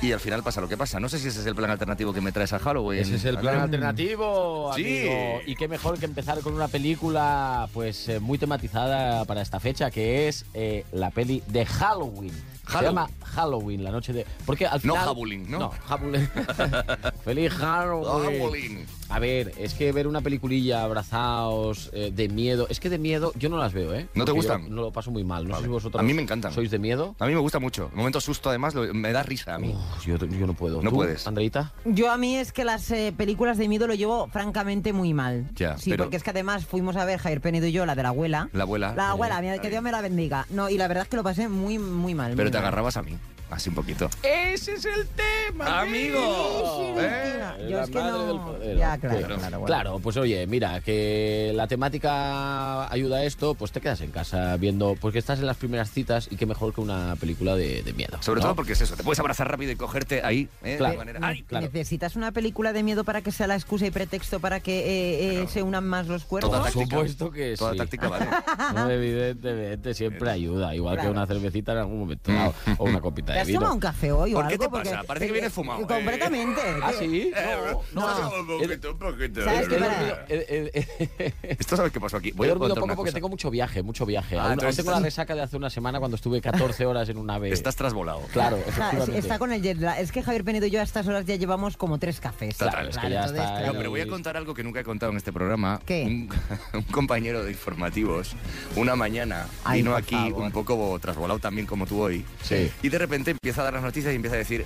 Y 0.00 0.12
al 0.12 0.20
final 0.20 0.44
pasa 0.44 0.60
lo 0.60 0.68
que 0.68 0.76
pasa. 0.76 1.00
No 1.00 1.08
sé 1.08 1.18
si 1.18 1.26
ese 1.26 1.40
es 1.40 1.46
el 1.46 1.56
plan 1.56 1.72
alternativo 1.72 2.12
que 2.12 2.20
me 2.20 2.30
traes 2.30 2.52
a 2.52 2.60
Halloween. 2.60 3.00
Ese 3.00 3.16
es 3.16 3.24
el 3.24 3.36
plan 3.38 3.58
alternativo, 3.62 4.72
Sí. 4.76 5.08
Y 5.46 5.56
qué 5.56 5.66
mejor 5.66 5.98
que 5.98 6.04
empezar 6.04 6.38
con 6.40 6.54
una 6.54 6.68
película 6.68 7.68
pues 7.74 8.08
eh, 8.08 8.20
muy 8.20 8.38
tematizada 8.38 9.24
para 9.24 9.42
esta 9.42 9.58
fecha, 9.58 9.90
que 9.90 10.28
es 10.28 10.44
eh, 10.54 10.84
la 10.92 11.10
peli 11.10 11.42
de 11.48 11.66
Halloween. 11.66 12.32
Se 12.70 12.80
llama 12.82 13.10
Halloween, 13.24 13.82
la 13.82 13.90
noche 13.90 14.12
de... 14.12 14.24
Porque 14.46 14.66
al 14.66 14.74
No 14.84 14.92
final... 14.94 14.98
Halloween, 14.98 15.50
¿no? 15.50 15.58
No, 15.58 15.70
Halloween. 15.86 16.30
Feliz 17.24 17.52
Halloween. 17.58 18.40
Halloween. 18.40 18.86
A 19.10 19.18
ver, 19.18 19.52
es 19.58 19.74
que 19.74 19.90
ver 19.92 20.06
una 20.06 20.20
peliculilla 20.20 20.82
abrazados, 20.82 21.90
eh, 21.92 22.12
de 22.14 22.28
miedo... 22.28 22.66
Es 22.68 22.78
que 22.80 22.90
de 22.90 22.98
miedo 22.98 23.32
yo 23.36 23.48
no 23.48 23.56
las 23.56 23.72
veo, 23.72 23.94
¿eh? 23.94 24.08
¿No 24.14 24.24
te 24.24 24.32
Porque 24.32 24.32
gustan? 24.32 24.64
yo 24.64 24.70
No 24.70 24.82
lo 24.82 24.90
paso 24.92 25.10
muy 25.10 25.24
mal. 25.24 25.46
No 25.48 25.56
sé 25.56 25.62
si 25.62 25.68
vosotros 25.68 26.00
A 26.00 26.02
mí 26.04 26.12
me 26.14 26.22
encantan. 26.22 26.52
sois 26.52 26.70
de 26.70 26.78
miedo. 26.78 27.14
A 27.18 27.26
mí 27.26 27.32
me 27.34 27.40
gusta 27.40 27.58
mucho. 27.58 27.88
El 27.90 27.96
momento 27.96 28.20
susto, 28.20 28.48
además, 28.50 28.74
lo- 28.74 28.92
me 28.92 29.12
da 29.12 29.22
risa 29.22 29.54
a 29.54 29.58
mí. 29.58 29.74
Uf, 29.74 30.04
yo, 30.06 30.16
yo 30.18 30.46
no 30.46 30.54
puedo. 30.54 30.82
No 30.82 30.90
¿Tú, 30.90 30.96
puedes. 30.96 31.26
Andreita? 31.26 31.72
Yo 31.84 32.10
a 32.10 32.18
mí 32.18 32.36
es 32.36 32.52
que 32.52 32.64
las 32.64 32.90
eh, 32.90 33.12
películas 33.16 33.56
de 33.58 33.68
miedo 33.68 33.86
lo 33.86 33.94
llevo 33.94 34.28
francamente 34.28 34.92
muy 34.92 35.14
mal. 35.14 35.48
Ya, 35.54 35.78
sí, 35.78 35.90
pero- 35.90 36.04
porque 36.04 36.16
es 36.16 36.22
que 36.22 36.30
además 36.30 36.66
fuimos 36.66 36.96
a 36.96 37.04
ver 37.04 37.18
Jair 37.18 37.40
Penedo 37.40 37.66
y 37.66 37.72
yo, 37.72 37.86
la 37.86 37.94
de 37.94 38.02
la 38.02 38.10
abuela. 38.10 38.48
La 38.52 38.64
abuela. 38.64 38.94
La 38.94 39.10
abuela, 39.10 39.40
mira, 39.40 39.58
que. 39.58 39.70
Dios 39.70 39.82
me 39.82 39.92
la 39.92 40.00
bendiga. 40.00 40.46
No, 40.50 40.68
y 40.70 40.76
la 40.78 40.88
verdad 40.88 41.02
es 41.04 41.08
que 41.08 41.16
lo 41.16 41.22
pasé 41.22 41.48
muy, 41.48 41.78
muy 41.78 42.14
mal. 42.14 42.32
Pero 42.36 42.44
muy 42.44 42.50
te 42.52 42.58
mal. 42.58 42.66
agarrabas 42.66 42.96
a 42.96 43.02
mí. 43.02 43.12
Así 43.50 43.70
un 43.70 43.74
poquito. 43.76 44.10
Ese 44.22 44.74
es 44.74 44.84
el 44.84 45.06
tema. 45.08 45.80
Amigo. 45.80 46.94
¿eh? 46.98 47.40
Yo 47.68 47.76
La 47.78 47.84
es 47.84 47.90
que 47.90 47.98
madre 47.98 48.12
no- 48.12 48.26
del 48.26 48.40
poder. 48.40 48.76
Ya, 48.76 48.98
claro, 48.98 49.18
Sí. 49.18 49.24
claro, 49.24 49.38
bueno. 49.60 49.64
Claro, 49.64 49.98
pues 50.00 50.16
oye, 50.18 50.46
mira, 50.46 50.80
que 50.82 51.52
la 51.54 51.66
temática 51.66 52.92
ayuda 52.92 53.18
a 53.18 53.24
esto, 53.24 53.54
pues 53.54 53.72
te 53.72 53.80
quedas 53.80 54.00
en 54.02 54.10
casa 54.10 54.56
viendo, 54.58 54.96
porque 55.00 55.18
estás 55.18 55.38
en 55.38 55.46
las 55.46 55.56
primeras 55.56 55.90
citas 55.90 56.28
y 56.30 56.36
qué 56.36 56.44
mejor 56.44 56.74
que 56.74 56.80
una 56.82 57.16
película 57.16 57.56
de, 57.56 57.82
de 57.82 57.92
miedo. 57.94 58.18
Sobre 58.20 58.40
¿no? 58.40 58.46
todo 58.48 58.56
porque 58.56 58.72
es 58.74 58.80
eso. 58.82 58.96
Te 58.96 59.02
puedes 59.02 59.18
abrazar 59.18 59.50
rápido 59.50 59.72
y 59.72 59.76
cogerte 59.76 60.22
ahí. 60.22 60.48
¿eh? 60.62 60.76
Claro. 60.76 60.92
De 60.92 60.98
manera- 60.98 61.20
Ne- 61.20 61.26
¡Ay! 61.26 61.42
claro. 61.44 61.66
¿Necesitas 61.66 62.16
una 62.16 62.32
película 62.32 62.72
de 62.74 62.82
miedo 62.82 63.04
para 63.04 63.22
que 63.22 63.32
sea 63.32 63.46
la 63.46 63.54
excusa 63.54 63.86
y 63.86 63.90
pretexto 63.90 64.40
para 64.40 64.60
que 64.60 64.78
eh, 64.80 65.42
eh, 65.42 65.46
se 65.48 65.62
unan 65.62 65.86
más 65.86 66.06
los 66.06 66.24
cuerpos? 66.24 66.50
Toda 66.50 66.62
Por 66.64 66.72
táctica. 66.72 66.96
supuesto 66.96 67.30
que 67.30 67.54
Toda 67.56 67.72
sí. 67.72 67.78
táctica 67.78 68.08
vale. 68.08 68.26
No, 68.74 68.90
evidentemente 68.90 69.94
siempre 69.94 70.30
ayuda, 70.30 70.74
igual 70.74 70.96
Claro. 70.96 71.10
que 71.10 71.12
una 71.16 71.26
cervecita 71.26 71.72
en 71.72 71.78
algún 71.78 72.00
momento 72.00 72.30
o 72.78 72.84
una 72.84 73.00
copita 73.00 73.37
¿Te 73.38 73.42
has 73.42 73.46
vino. 73.48 73.58
tomado 73.60 73.74
un 73.74 73.80
café 73.80 74.12
hoy 74.12 74.32
o 74.32 74.36
¿Por 74.36 74.46
qué 74.48 74.54
algo? 74.54 74.64
te 74.64 74.70
pasa? 74.70 74.90
Porque- 74.96 75.06
Parece 75.06 75.26
que 75.26 75.32
vienes 75.32 75.52
fumado, 75.52 75.80
¿eh? 75.80 75.86
Completamente. 75.86 76.60
¿Ah, 76.82 76.92
sí? 76.98 77.32
Eh, 77.34 77.74
no. 77.94 78.30
Un 78.40 78.46
poquito, 78.46 78.92
un 78.92 78.98
poquito. 78.98 79.44
¿Sabes 79.44 79.68
qué 79.68 79.76
para- 79.76 80.12
eh, 80.28 80.70
eh, 80.74 80.86
eh, 81.18 81.32
Esto 81.58 81.76
sabes 81.76 81.92
qué 81.92 82.00
pasó 82.00 82.16
aquí. 82.16 82.32
Voy 82.32 82.46
he 82.46 82.50
a 82.50 82.54
dormido 82.54 82.68
contar 82.74 82.80
poco 82.80 82.84
una 82.84 82.96
porque 82.96 83.10
cosa. 83.10 83.14
tengo 83.16 83.28
mucho 83.28 83.50
viaje, 83.50 83.82
mucho 83.82 84.06
viaje. 84.06 84.36
Ah, 84.36 84.40
aún, 84.40 84.46
aún 84.46 84.52
entonces 84.54 84.76
tengo 84.76 84.90
la 84.90 84.96
estás- 84.98 85.04
resaca 85.04 85.34
de 85.34 85.42
hace 85.42 85.56
una 85.56 85.70
semana 85.70 85.98
cuando 85.98 86.16
estuve 86.16 86.40
14 86.40 86.86
horas 86.86 87.08
en 87.08 87.16
un 87.18 87.30
ave. 87.30 87.50
Estás 87.52 87.76
trasvolado. 87.76 88.22
Claro, 88.32 88.56
Está, 88.56 88.70
efectivamente. 88.70 89.18
está 89.18 89.38
con 89.38 89.52
el 89.52 89.62
jet 89.62 89.78
lag. 89.78 89.98
Es 90.00 90.12
que 90.12 90.22
Javier 90.22 90.44
Penedo 90.44 90.66
y 90.66 90.70
yo 90.70 90.80
a 90.80 90.82
estas 90.82 91.06
horas 91.06 91.24
ya 91.26 91.36
llevamos 91.36 91.76
como 91.76 91.98
tres 91.98 92.20
cafés. 92.20 92.56
Claro, 92.56 92.88
es 92.88 92.98
que 92.98 93.08
ya 93.10 93.20
entonces, 93.20 93.38
está 93.40 93.50
claro. 93.58 93.66
No, 93.72 93.78
pero 93.78 93.90
voy 93.90 94.00
a 94.00 94.08
contar 94.08 94.36
algo 94.36 94.54
que 94.54 94.62
nunca 94.64 94.80
he 94.80 94.84
contado 94.84 95.12
en 95.12 95.18
este 95.18 95.32
programa. 95.32 95.80
¿Qué? 95.86 96.04
Un, 96.04 96.28
un 96.74 96.82
compañero 96.84 97.44
de 97.44 97.50
informativos, 97.52 98.34
una 98.76 98.96
mañana, 98.96 99.46
Ay, 99.64 99.80
vino 99.80 99.92
por 99.92 100.00
aquí 100.00 100.14
favor. 100.16 100.42
un 100.42 100.52
poco 100.52 100.98
trasvolado 101.00 101.38
también 101.38 101.66
como 101.66 101.86
tú 101.86 102.00
hoy. 102.02 102.24
Sí. 102.42 102.70
Y 102.82 102.88
de 102.88 102.98
repente 102.98 103.27
empieza 103.30 103.60
a 103.60 103.64
dar 103.64 103.74
las 103.74 103.82
noticias 103.82 104.12
y 104.12 104.16
empieza 104.16 104.36
a 104.36 104.38
decir, 104.38 104.64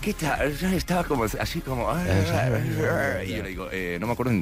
¿qué 0.00 0.12
tal? 0.14 0.52
Estaba 0.74 1.04
como 1.04 1.24
así 1.24 1.60
como... 1.60 1.90
"Ah, 1.90 2.02
Y 3.24 3.30
yo 3.36 3.42
le 3.42 3.48
digo, 3.48 3.68
eh, 3.72 3.98
no 4.00 4.06
me 4.06 4.12
acuerdo, 4.12 4.32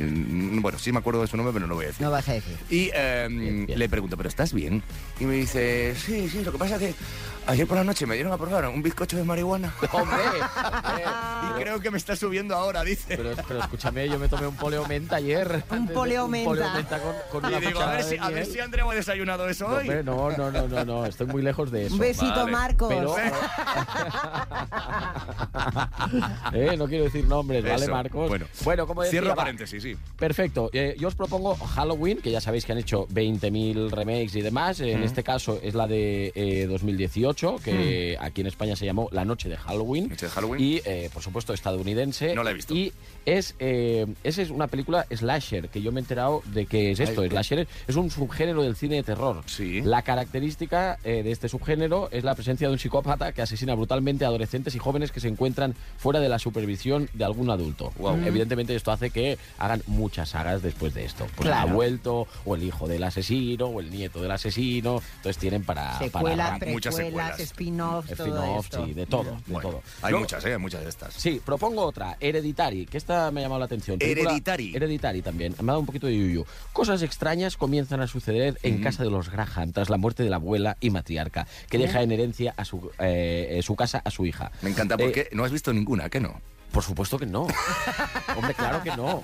bueno, 0.61 0.79
sí 0.79 0.93
me 0.93 0.99
acuerdo 0.99 1.23
de 1.23 1.27
su 1.29 1.37
nombre, 1.37 1.53
pero 1.53 1.67
no 1.67 1.71
lo 1.71 1.75
voy 1.77 1.85
a 1.85 1.89
decir. 1.89 2.03
No 2.03 2.11
vas 2.11 2.29
a 2.29 2.33
decir. 2.35 2.57
Y 2.71 2.91
eh, 2.95 3.27
Bien, 3.31 3.67
bien. 3.67 3.79
le 3.79 3.89
pregunto, 3.89 4.17
¿pero 4.17 4.29
estás 4.29 4.53
bien? 4.53 4.83
Y 5.19 5.25
me 5.25 5.35
dice, 5.35 5.95
sí, 5.97 6.29
sí, 6.29 6.43
lo 6.43 6.53
que 6.53 6.59
pasa 6.59 6.77
es 6.77 6.81
que 6.81 6.95
ayer 7.47 7.67
por 7.67 7.77
la 7.77 7.85
noche 7.85 8.07
me 8.07 8.15
dieron 8.15 8.33
a 8.33 8.39
probar 8.39 8.67
un 8.69 8.83
bizcocho 8.83 9.17
de 9.17 9.25
marihuana. 9.25 9.73
¡Hombre! 9.93 10.17
hombre, 10.25 11.05
Y 11.51 11.63
creo 11.63 11.81
que 11.81 11.91
me 11.91 11.99
está 11.99 12.17
subiendo 12.17 12.55
ahora, 12.55 12.83
dice. 12.85 13.17
Pero, 13.17 13.31
pero 13.47 13.61
escúchame, 13.61 14.09
yo 14.09 14.19
me 14.19 14.29
tomé 14.29 14.47
un 14.47 14.57
poleo 14.57 14.87
menta 14.87 15.17
ayer. 15.17 15.65
Un 15.71 15.89
poleo 15.89 16.29
menta. 16.29 16.51
Un 16.51 16.57
poleo 16.57 16.73
menta 16.75 16.99
con, 17.01 17.15
con 17.31 17.45
una 17.47 17.61
digo, 17.61 17.81
a 17.81 17.93
ver, 17.93 18.05
si, 18.05 18.17
a 18.17 18.29
ver 18.29 18.45
miel. 18.45 18.47
si 18.47 18.61
Andrea 18.61 18.85
ha 18.89 18.95
desayunado 18.95 19.49
eso 19.49 19.69
No, 19.69 19.75
hoy. 19.77 19.81
hombre, 19.89 20.05
no, 20.05 20.31
no, 20.31 20.51
no, 20.51 20.69
no, 20.69 20.85
no, 20.85 21.07
estoy 21.07 21.27
muy 21.27 21.43
lejos 21.43 21.71
de 21.71 21.87
eso. 21.87 21.95
Un 21.95 22.01
besito, 22.01 22.35
Vale. 22.35 22.53
Marcos. 22.53 22.89
Pero, 22.89 23.17
eh, 26.53 26.77
no 26.77 26.87
quiero 26.87 27.05
decir 27.05 27.25
nombres, 27.27 27.65
¿vale, 27.65 27.89
Marcos? 27.89 28.29
bueno. 28.29 28.47
bueno 28.65 28.87
como 28.87 29.03
decía, 29.03 29.21
Cierro 29.21 29.35
paréntesis, 29.37 29.83
sí. 29.83 29.97
Perfecto. 30.19 30.71
Eh, 30.73 30.97
yo 30.99 31.09
os 31.09 31.15
propongo 31.15 31.55
Halloween, 31.57 32.19
que 32.21 32.31
ya 32.31 32.41
sabéis 32.41 32.65
que 32.65 32.73
han 32.73 32.79
hecho 32.79 33.07
20.000 33.09 33.91
remakes 33.91 34.35
y 34.37 34.43
demás. 34.43 34.81
En 34.81 35.03
este 35.03 35.23
caso 35.23 35.59
es 35.63 35.75
la 35.75 35.87
de 35.87 36.33
eh, 36.35 36.67
2018, 36.69 37.30
que 37.35 38.17
aquí 38.21 38.41
en 38.41 38.47
España 38.47 38.77
se 38.77 38.85
llamó 38.87 39.09
La 39.13 39.25
Noche 39.25 39.49
de 39.49 39.57
Halloween. 39.57 40.09
Noche 40.09 40.27
de 40.27 40.33
Halloween. 40.33 40.63
Y, 40.63 40.81
eh, 40.85 41.11
por 41.13 41.23
supuesto, 41.23 41.53
estadounidense. 41.53 42.35
No 42.35 42.43
la 42.43 42.51
he 42.51 42.55
visto. 42.55 42.75
Y 42.75 42.93
es, 43.27 43.55
eh, 43.59 44.07
esa 44.25 44.43
es 44.43 44.51
una 44.51 44.67
película 44.67 45.07
slasher, 45.15 45.69
que 45.69 45.83
yo 45.83 45.93
me 45.93 46.01
he 46.01 46.03
enterado 46.03 46.43
de 46.47 46.67
que 46.67 46.93
es 46.93 47.01
esto. 47.01 47.23
Ay, 47.23 47.31
slasher 47.31 47.67
es 47.87 47.97
un 47.97 48.11
subgénero 48.11 48.63
del 48.63 48.77
cine 48.77 48.97
de 48.97 49.03
terror. 49.03 49.43
Sí. 49.47 49.81
La 49.83 50.03
característica 50.03 50.99
eh, 51.05 51.23
de 51.23 51.31
este 51.31 51.49
subgénero 51.49 52.09
es 52.13 52.25
la 52.25 52.35
presencia 52.35 52.67
de 52.69 52.73
un 52.73 52.79
psicópata 52.79 53.33
que 53.33 53.43
asesina 53.43 53.75
brutalmente 53.75 54.25
a 54.25 54.29
adolescentes 54.29 54.75
y 54.75 54.79
jóvenes 54.79 55.13
que 55.13 55.21
se 55.21 55.29
encuentran 55.29 55.75
fuera 55.99 56.21
de 56.21 56.29
la 56.29 56.39
supervisión 56.39 57.09
de 57.15 57.25
algún 57.25 57.51
adulto. 57.51 57.93
Wow. 57.99 58.21
Evidentemente 58.25 58.75
esto 58.75 58.93
hace 58.93 59.11
que 59.11 59.39
hagan 59.59 59.83
muchas 59.87 60.31
sagas 60.31 60.63
después 60.63 60.95
de 60.95 61.05
esto. 61.05 61.27
Pues 61.37 61.49
Claro. 61.49 61.71
ha 61.71 61.73
vuelto, 61.73 62.27
o 62.45 62.55
el 62.55 62.63
hijo 62.63 62.87
del 62.89 63.03
asesino, 63.03 63.67
o 63.67 63.81
el 63.81 63.91
nieto 63.91 64.23
del 64.23 64.31
asesino. 64.31 65.03
Entonces 65.17 65.39
tienen 65.39 65.65
para... 65.65 65.99
Secuelas, 65.99 66.59
para 66.59 66.73
muchas 66.73 66.95
precuelas, 66.95 67.20
secuelas. 67.27 67.41
spin-offs, 67.41 68.09
todo 68.17 68.27
spin-offs, 68.27 68.65
esto. 68.67 68.87
sí, 68.87 68.93
de 68.95 69.07
todo, 69.07 69.25
de 69.25 69.37
Bueno, 69.47 69.69
todo. 69.71 69.83
hay 70.03 70.11
Luego- 70.11 70.21
muchas, 70.25 70.45
¿eh? 70.45 70.53
Hay 70.53 70.59
muchas 70.59 70.83
de 70.83 70.89
estas. 70.89 71.15
Sí, 71.15 71.41
propongo 71.45 71.83
otra, 71.83 72.17
Hereditary, 72.21 72.87
que 72.87 72.99
esta 72.99 73.31
me 73.31 73.41
ha 73.41 73.43
llamado 73.45 73.59
la 73.61 73.65
atención. 73.67 73.99
Película- 73.99 74.31
Hereditary. 74.31 74.75
Hereditary 74.75 75.23
también, 75.23 75.53
me 75.59 75.65
ha 75.65 75.73
dado 75.73 75.81
un 75.81 75.87
poquito 75.87 76.07
de 76.07 76.17
yuyu. 76.17 76.45
Cosas 76.73 77.03
extrañas 77.03 77.57
comienzan 77.57 78.01
a 78.01 78.07
suceder 78.07 78.59
en 78.63 78.83
casa 78.83 79.03
de 79.03 79.11
los 79.11 79.31
Graham 79.31 79.73
tras 79.73 79.91
la 79.91 79.97
muerte 79.97 80.23
de 80.23 80.31
la 80.31 80.37
abuela 80.37 80.77
y 80.81 80.91
matriarca, 80.91 81.47
que 81.69 81.79
deja 81.79 82.03
en 82.03 82.13
herencia 82.13 82.55
a 82.57 82.65
su, 82.65 82.91
eh, 82.99 83.59
eh, 83.59 83.63
su 83.63 83.77
casa 83.77 84.01
a 84.05 84.11
su 84.11 84.25
hija. 84.27 84.51
Me 84.63 84.71
encanta 84.71 84.95
Eh, 84.95 84.99
porque 84.99 85.29
no 85.33 85.45
has 85.45 85.53
visto 85.53 85.73
ninguna, 85.73 86.09
¿qué 86.09 86.21
no? 86.21 86.41
por 86.71 86.85
supuesto 86.85 87.19
que 87.19 87.27
no. 87.27 87.49
Hombre, 88.37 88.55
claro 88.55 88.81
que 88.83 88.91
no. 88.97 89.21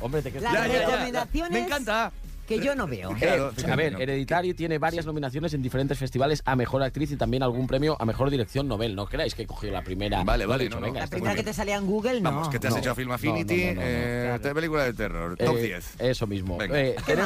Hombre, 0.00 0.22
te 0.22 0.30
Las 0.40 0.42
Ya, 0.52 0.66
ya, 0.66 0.72
ya. 0.72 0.86
recomendaciones 0.86 1.52
Me 1.52 1.60
encanta. 1.66 2.10
Que 2.46 2.58
yo 2.60 2.74
no 2.74 2.86
veo. 2.86 3.10
Claro, 3.18 3.52
Eh, 3.56 3.70
a 3.70 3.76
ver, 3.76 3.92
no. 3.92 3.98
Hereditary 3.98 4.54
tiene 4.54 4.78
varias 4.78 5.04
nominaciones 5.06 5.52
en 5.54 5.62
diferentes 5.62 5.98
festivales 5.98 6.42
a 6.44 6.56
mejor 6.56 6.82
actriz 6.82 7.10
y 7.10 7.16
también 7.16 7.42
algún 7.42 7.66
premio 7.66 7.96
a 8.00 8.04
mejor 8.04 8.30
dirección 8.30 8.68
novel. 8.68 8.94
No 8.94 9.06
creáis 9.06 9.34
que 9.34 9.42
he 9.42 9.46
cogido 9.46 9.72
la 9.72 9.82
primera. 9.82 10.22
Vale, 10.24 10.46
vale, 10.46 10.64
dicho, 10.64 10.76
no, 10.76 10.80
no. 10.86 10.92
venga, 10.92 11.00
La 11.00 11.06
primera 11.08 11.34
que 11.34 11.42
te 11.42 11.52
salía 11.52 11.76
en 11.76 11.86
Google, 11.86 12.20
no. 12.20 12.30
Vamos, 12.30 12.48
que 12.48 12.58
te 12.58 12.68
has 12.68 12.74
no. 12.74 12.80
hecho 12.80 12.94
Film 12.94 13.08
No, 13.08 13.14
Affinity, 13.14 13.56
no, 13.66 13.66
no, 13.66 13.74
no, 13.74 13.80
no, 13.80 13.86
eh, 13.86 14.38
claro. 14.40 14.54
película 14.54 14.84
de 14.84 14.92
terror, 14.92 15.36
top 15.36 15.56
Eh, 15.56 15.62
10. 15.62 15.94
Eso 16.00 16.26
mismo. 16.26 16.58
Eh, 16.62 16.96
¿Qué 17.06 17.16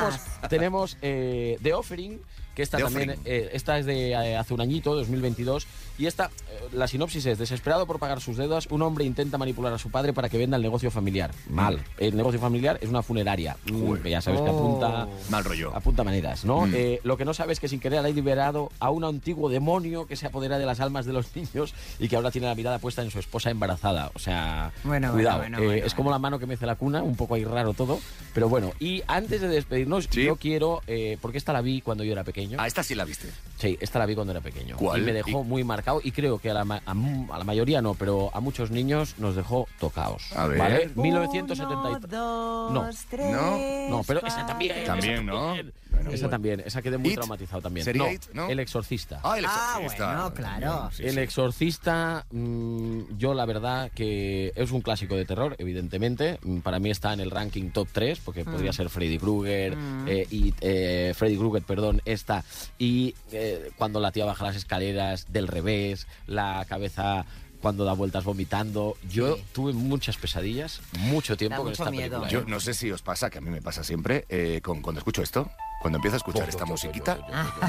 tenemos 0.49 0.97
eh, 1.03 1.59
The 1.63 1.75
Offering, 1.75 2.21
que 2.61 2.65
esta 2.65 2.77
The 2.77 2.83
también 2.85 3.15
eh, 3.25 3.51
esta 3.55 3.79
es 3.79 3.87
de 3.87 4.11
eh, 4.11 4.37
hace 4.37 4.53
un 4.53 4.61
añito, 4.61 4.95
2022, 4.95 5.67
y 5.99 6.07
esta 6.07 6.27
eh, 6.27 6.69
la 6.73 6.87
sinopsis 6.87 7.25
es 7.27 7.39
desesperado 7.39 7.87
por 7.87 7.99
pagar 7.99 8.21
sus 8.21 8.37
deudas, 8.37 8.67
un 8.71 8.83
hombre 8.83 9.05
intenta 9.05 9.39
manipular 9.39 9.73
a 9.73 9.79
su 9.79 9.91
padre 9.91 10.13
para 10.13 10.29
que 10.29 10.37
venda 10.39 10.57
el 10.57 10.63
negocio 10.63 10.91
familiar. 10.91 11.31
Mal. 11.49 11.83
El 11.99 12.17
negocio 12.17 12.39
familiar 12.39 12.79
es 12.83 12.89
una 12.91 13.03
funeraria. 13.03 13.57
Mm, 13.71 13.95
que 13.95 14.11
ya 14.11 14.21
sabes 14.21 14.41
que 14.43 14.49
apunta 14.51 15.09
Mal 15.31 15.45
rollo. 15.45 15.75
apunta 15.75 16.05
maneras, 16.05 16.45
¿no? 16.45 16.67
Mm. 16.67 16.73
Eh, 16.75 17.01
lo 17.03 17.17
que 17.17 17.25
no 17.25 17.33
sabes 17.35 17.51
es 17.57 17.61
que 17.61 17.69
sin 17.69 17.81
querer 17.81 17.99
ha 18.01 18.03
liberado 18.09 18.71
a 18.79 18.91
un 18.91 19.05
antiguo 19.05 19.49
demonio 19.49 20.07
que 20.07 20.17
se 20.17 20.27
apodera 20.27 20.59
de 20.59 20.67
las 20.67 20.81
almas 20.81 21.07
de 21.07 21.13
los 21.15 21.35
niños 21.37 21.75
y 21.99 22.09
que 22.09 22.17
ahora 22.17 22.31
tiene 22.31 22.47
la 22.47 22.55
mirada 22.55 22.79
puesta 22.79 23.03
en 23.03 23.11
su 23.11 23.19
esposa 23.19 23.51
embarazada. 23.51 24.11
O 24.15 24.19
sea, 24.19 24.73
Bueno, 24.85 25.13
cuidado. 25.13 25.39
bueno, 25.39 25.59
Eh, 25.59 25.65
bueno, 25.67 25.87
es 25.87 25.95
como 25.95 26.11
la 26.11 26.19
mano 26.19 26.39
que 26.39 26.47
mece 26.47 26.67
la 26.67 26.75
cuna, 26.77 27.03
un 27.03 27.17
poco 27.17 27.35
ahí 27.37 27.45
raro 27.45 27.73
todo. 27.75 27.99
Pero 28.35 28.49
bueno, 28.49 28.73
y 28.79 29.03
antes 29.07 29.41
de 29.41 29.49
despedirnos, 29.49 30.09
Sí. 30.11 30.25
yo 30.25 30.37
quiero, 30.37 30.83
eh, 30.87 31.19
porque 31.21 31.39
esta 31.39 31.53
la 31.53 31.61
vi 31.63 31.81
cuando 31.81 32.05
yo 32.05 32.13
era 32.13 32.25
pequeño. 32.25 32.50
Ah, 32.59 32.67
esta 32.67 32.83
sí 32.83 32.95
la 32.95 33.05
viste. 33.05 33.29
Sí, 33.59 33.77
esta 33.81 33.99
la 33.99 34.07
vi 34.07 34.15
cuando 34.15 34.31
era 34.33 34.41
pequeño. 34.41 34.77
¿Cuál? 34.77 35.03
Y 35.03 35.05
me 35.05 35.13
dejó 35.13 35.43
Y- 35.43 35.45
muy 35.45 35.65
marcado 35.65 36.01
y 36.03 36.13
creo 36.13 36.39
que 36.39 36.51
a 36.51 36.55
la, 36.55 36.65
ma- 36.65 36.83
a, 36.87 36.93
a 36.93 37.39
la 37.39 37.45
mayoría 37.45 37.83
no, 37.83 37.95
pero 37.95 38.31
a 38.35 38.41
muchos 38.41 38.71
niños 38.71 39.15
nos 39.19 39.37
dejó 39.37 39.69
tocaos. 39.79 40.33
A 40.35 40.47
ver. 40.47 40.59
¿Vale? 40.59 40.91
Uno, 40.95 41.03
1973. 41.03 42.11
dos, 42.11 42.73
No, 42.73 42.89
tres, 43.11 43.31
no, 43.33 43.59
No, 43.99 44.03
pero 44.07 44.27
esa 44.27 44.47
también. 44.47 44.85
También, 44.87 45.15
esa 45.15 45.23
¿no? 45.23 45.55
Bueno, 46.03 46.11
esa 46.15 46.23
bueno. 46.27 46.31
también, 46.31 46.63
esa 46.65 46.83
quedé 46.83 46.99
muy 46.99 47.11
It, 47.11 47.15
traumatizado 47.17 47.63
también. 47.63 47.85
sería 47.85 48.03
no, 48.05 48.11
It, 48.13 48.23
¿no? 48.33 48.49
El 48.49 48.59
exorcista. 48.61 49.21
Ah, 49.23 49.39
el 49.39 49.45
Ah, 49.47 49.75
exorcista. 49.79 50.07
bueno, 50.07 50.35
claro. 50.35 50.91
Sí, 50.93 51.03
el 51.05 51.15
sí. 51.15 51.21
exorcista, 51.21 52.27
mm, 52.31 53.01
yo 53.19 53.35
la 53.35 53.45
verdad 53.47 53.91
que 53.95 54.53
es 54.55 54.71
un 54.71 54.81
clásico 54.81 55.17
de 55.17 55.25
terror, 55.25 55.57
evidentemente. 55.59 56.39
Mm, 56.43 56.59
Para 56.61 56.79
mí 56.79 56.91
está 56.91 57.13
en 57.13 57.21
el 57.21 57.31
ranking 57.31 57.71
top 57.71 57.89
3, 57.93 58.21
porque 58.25 58.45
podría 58.45 58.73
ser 58.73 58.89
Freddy 58.91 59.19
Krueger, 59.19 59.77
eh, 60.07 60.27
y 60.31 60.55
eh, 60.61 61.13
Freddy 61.17 61.37
Krueger, 61.37 61.63
perdón, 61.63 62.01
esta. 62.05 62.45
Y 62.79 63.15
eh, 63.33 63.71
cuando 63.77 64.01
la 64.01 64.13
tía 64.13 64.25
baja 64.25 64.45
las 64.45 64.57
escaleras 64.57 65.33
del 65.33 65.49
revés, 65.49 66.07
la 66.27 66.65
cabeza 66.69 67.25
cuando 67.61 67.85
da 67.85 67.93
vueltas 67.93 68.25
vomitando. 68.25 68.97
Yo 69.11 69.37
Sí. 69.37 69.43
tuve 69.53 69.73
muchas 69.75 70.17
pesadillas, 70.17 70.81
mucho 71.01 71.37
tiempo 71.37 71.57
Da 71.57 71.59
con 71.59 71.67
mucho 71.69 71.83
esta 71.83 71.91
miedo. 71.91 72.21
película. 72.21 72.31
Yo 72.31 72.41
¿eh? 72.41 72.45
no 72.47 72.59
sé 72.59 72.73
si 72.73 72.91
os 72.91 73.03
pasa, 73.03 73.29
que 73.29 73.37
a 73.37 73.41
mí 73.43 73.51
me 73.51 73.61
pasa 73.61 73.85
siempre, 73.85 74.25
eh, 74.31 74.61
con, 74.63 74.81
cuando 74.81 75.01
escucho 75.01 75.23
esto, 75.23 75.51
cuando 75.81 75.97
empiezo 75.99 76.17
a 76.17 76.19
escuchar 76.19 76.49
esta 76.49 76.65
musiquita, 76.67 77.19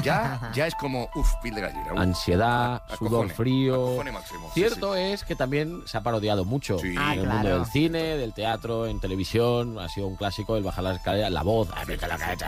ya, 0.02 0.50
ya 0.54 0.66
es 0.66 0.74
como, 0.74 1.08
uff, 1.14 1.32
piel 1.42 1.54
de 1.54 1.60
gallina. 1.62 1.92
uf. 1.92 1.98
Ansiedad, 1.98 2.82
A- 2.88 2.96
sudor 2.96 3.12
acojone, 3.26 3.34
frío. 3.34 3.74
acojone 3.74 4.12
máximo, 4.12 4.46
sí, 4.54 4.60
Cierto 4.60 4.94
es 4.94 5.24
que 5.24 5.34
también 5.34 5.82
se 5.86 5.96
ha 5.98 6.02
parodiado 6.02 6.44
mucho 6.44 6.78
Sí. 6.78 6.88
en 6.92 6.98
Ah, 6.98 7.14
el 7.14 7.22
claro. 7.22 7.34
mundo 7.38 7.56
del 7.58 7.66
cine, 7.66 7.98
del 8.16 8.32
teatro, 8.34 8.86
en 8.86 9.00
televisión. 9.00 9.78
Ha 9.78 9.88
sido 9.88 10.06
un 10.08 10.16
clásico 10.16 10.56
el 10.56 10.62
bajar 10.62 10.84
las 10.84 10.96
escaleras, 10.98 11.30
la 11.32 11.42
voz. 11.42 11.68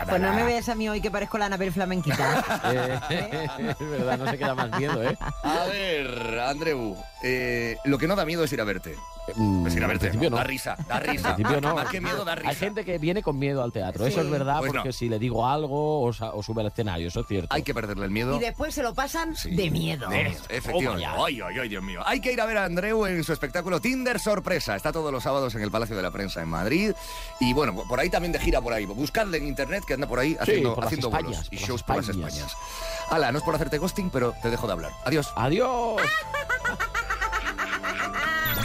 Pues 0.09 0.21
no 0.21 0.33
me 0.33 0.43
veas 0.43 0.69
a 0.69 0.75
mí 0.75 0.87
hoy 0.89 1.01
que 1.01 1.09
parezco 1.11 1.37
la 1.37 1.47
Anabel 1.47 1.71
flamenquita. 1.71 2.43
Eh, 3.15 3.47
es 3.79 3.89
verdad, 3.89 4.17
no 4.17 4.29
se 4.29 4.37
queda 4.37 4.55
más 4.55 4.77
miedo, 4.77 5.01
¿eh? 5.03 5.17
A 5.43 5.65
ver, 5.65 6.39
Andreu, 6.39 6.95
eh, 7.23 7.77
lo 7.85 7.97
que 7.97 8.07
no 8.07 8.15
da 8.15 8.25
miedo 8.25 8.43
es 8.43 8.51
ir 8.53 8.61
a 8.61 8.63
verte. 8.63 8.95
Mm, 9.35 9.65
Es 9.67 9.75
ir 9.75 9.81
a 9.81 9.85
en 9.85 9.89
verte, 9.89 10.05
principio 10.09 10.29
¿no? 10.29 10.35
no. 10.35 10.41
Da 10.41 10.43
risa, 10.47 10.75
da 10.87 10.97
En 10.99 11.03
risa. 11.11 11.35
principio 11.35 11.61
no. 11.61 11.75
Más 11.75 11.89
que 11.89 12.01
miedo 12.01 12.23
da 12.25 12.35
risa. 12.35 12.49
Hay 12.49 12.55
gente 12.55 12.85
que 12.85 12.97
viene 12.97 13.23
con 13.23 13.37
miedo 13.39 13.63
al 13.63 13.71
teatro, 13.71 14.05
eso 14.05 14.19
Sí. 14.21 14.25
es 14.25 14.31
verdad, 14.31 14.59
Pues 14.59 14.71
porque 14.71 14.89
no. 14.89 14.93
si 14.93 15.09
le 15.09 15.17
digo 15.19 15.47
algo 15.47 15.54
o, 15.63 16.11
sa- 16.13 16.33
o 16.33 16.43
sube 16.43 16.61
al 16.61 16.67
escenario, 16.67 17.07
eso 17.07 17.21
es 17.21 17.27
cierto. 17.27 17.47
Hay 17.53 17.63
que 17.63 17.73
perderle 17.73 18.05
el 18.05 18.11
miedo. 18.11 18.35
y 18.37 18.39
después 18.39 18.73
se 18.75 18.83
lo 18.83 18.93
pasan 18.93 19.35
Sí. 19.35 19.51
de 19.55 19.69
miedo. 19.71 20.07
De 20.09 20.23
miedo, 20.25 20.43
Efectivamente. 20.49 21.01
Ya. 21.01 21.13
Ay, 21.23 21.39
ay, 21.41 21.59
ay, 21.61 21.69
Dios 21.69 21.83
mío. 21.83 22.01
Hay 22.05 22.19
que 22.21 22.31
ir 22.33 22.41
a 22.41 22.45
ver 22.45 22.57
a 22.57 22.65
Andreu 22.65 23.05
en 23.05 23.23
su 23.23 23.33
espectáculo 23.33 23.79
Tinder 23.79 24.19
Sorpresa. 24.19 24.75
Está 24.75 24.91
todos 24.91 25.11
los 25.11 25.23
sábados 25.23 25.53
en 25.55 25.61
el 25.61 25.71
Palacio 25.71 25.95
de 25.95 26.01
la 26.01 26.11
Prensa 26.11 26.41
en 26.41 26.49
Madrid. 26.49 26.91
Y 27.39 27.53
bueno, 27.53 27.75
por 27.87 27.99
ahí 27.99 28.09
también 28.09 28.31
de 28.31 28.39
gira 28.39 28.61
por 28.61 28.73
ahí. 28.73 28.85
Buscadle 28.85 29.37
en 29.37 29.47
internet 29.47 29.83
que 29.87 29.93
anda 29.93 30.07
por 30.07 30.19
ahí 30.19 30.35
haciendo, 30.39 30.73
por 30.75 30.83
las 30.83 30.87
haciendo 30.87 31.07
Españas, 31.07 31.29
vuelos 31.31 31.47
y 31.51 31.57
por 31.57 31.67
shows 31.67 31.83
por 31.83 31.95
las 31.97 32.09
Españas. 32.09 32.33
Españas. 32.33 32.57
Ala, 33.09 33.31
no 33.31 33.37
es 33.37 33.43
por 33.43 33.55
hacerte 33.55 33.77
ghosting, 33.77 34.09
pero 34.09 34.33
te 34.41 34.49
dejo 34.49 34.67
de 34.67 34.73
hablar. 34.73 34.91
Adiós. 35.05 35.31
¡Adiós! 35.35 36.01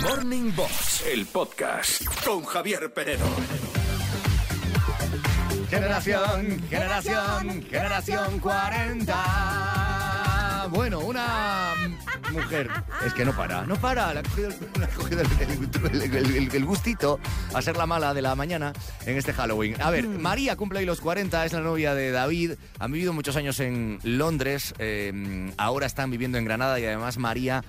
Morning 0.03 0.53
Box, 0.57 1.03
el 1.13 1.27
podcast 1.27 2.03
con 2.25 2.43
Javier 2.45 2.93
Penedo. 2.93 3.27
Generación, 5.71 6.61
generación, 6.69 7.63
generación 7.71 8.39
40. 8.41 10.67
Bueno, 10.71 11.01
una 11.01 11.75
mujer. 12.33 12.69
Es 13.07 13.13
que 13.15 13.25
no 13.25 13.35
para, 13.37 13.63
no 13.67 13.77
para. 13.77 14.13
Le 14.15 14.21
ha 14.21 14.23
cogido, 14.23 14.51
le 14.79 14.85
ha 14.85 14.89
cogido 14.89 15.21
el, 15.23 15.29
el- 15.41 16.17
el- 16.17 16.37
el- 16.37 16.55
el 16.55 16.65
gustito 16.65 17.19
a 17.55 17.63
ser 17.63 17.77
la 17.77 17.87
mala 17.87 18.15
de 18.15 18.23
la 18.23 18.35
mañana 18.35 18.73
en 19.07 19.17
este 19.17 19.33
Halloween. 19.33 19.81
A 19.81 19.91
ver, 19.91 20.07
María 20.09 20.57
cumple 20.57 20.81
hoy 20.81 20.87
los 20.87 21.01
40, 21.01 21.45
es 21.45 21.53
la 21.53 21.61
novia 21.61 21.95
de 21.95 22.11
David. 22.13 22.53
Han 22.79 22.93
vivido 22.93 23.13
muchos 23.13 23.37
años 23.37 23.59
en 23.61 23.99
Londres. 24.03 24.75
eh, 24.79 25.53
ahora 25.57 25.87
están 25.87 26.11
viviendo 26.11 26.39
en 26.39 26.45
Granada 26.45 26.79
y 26.81 26.85
además 26.85 27.19
María. 27.19 27.63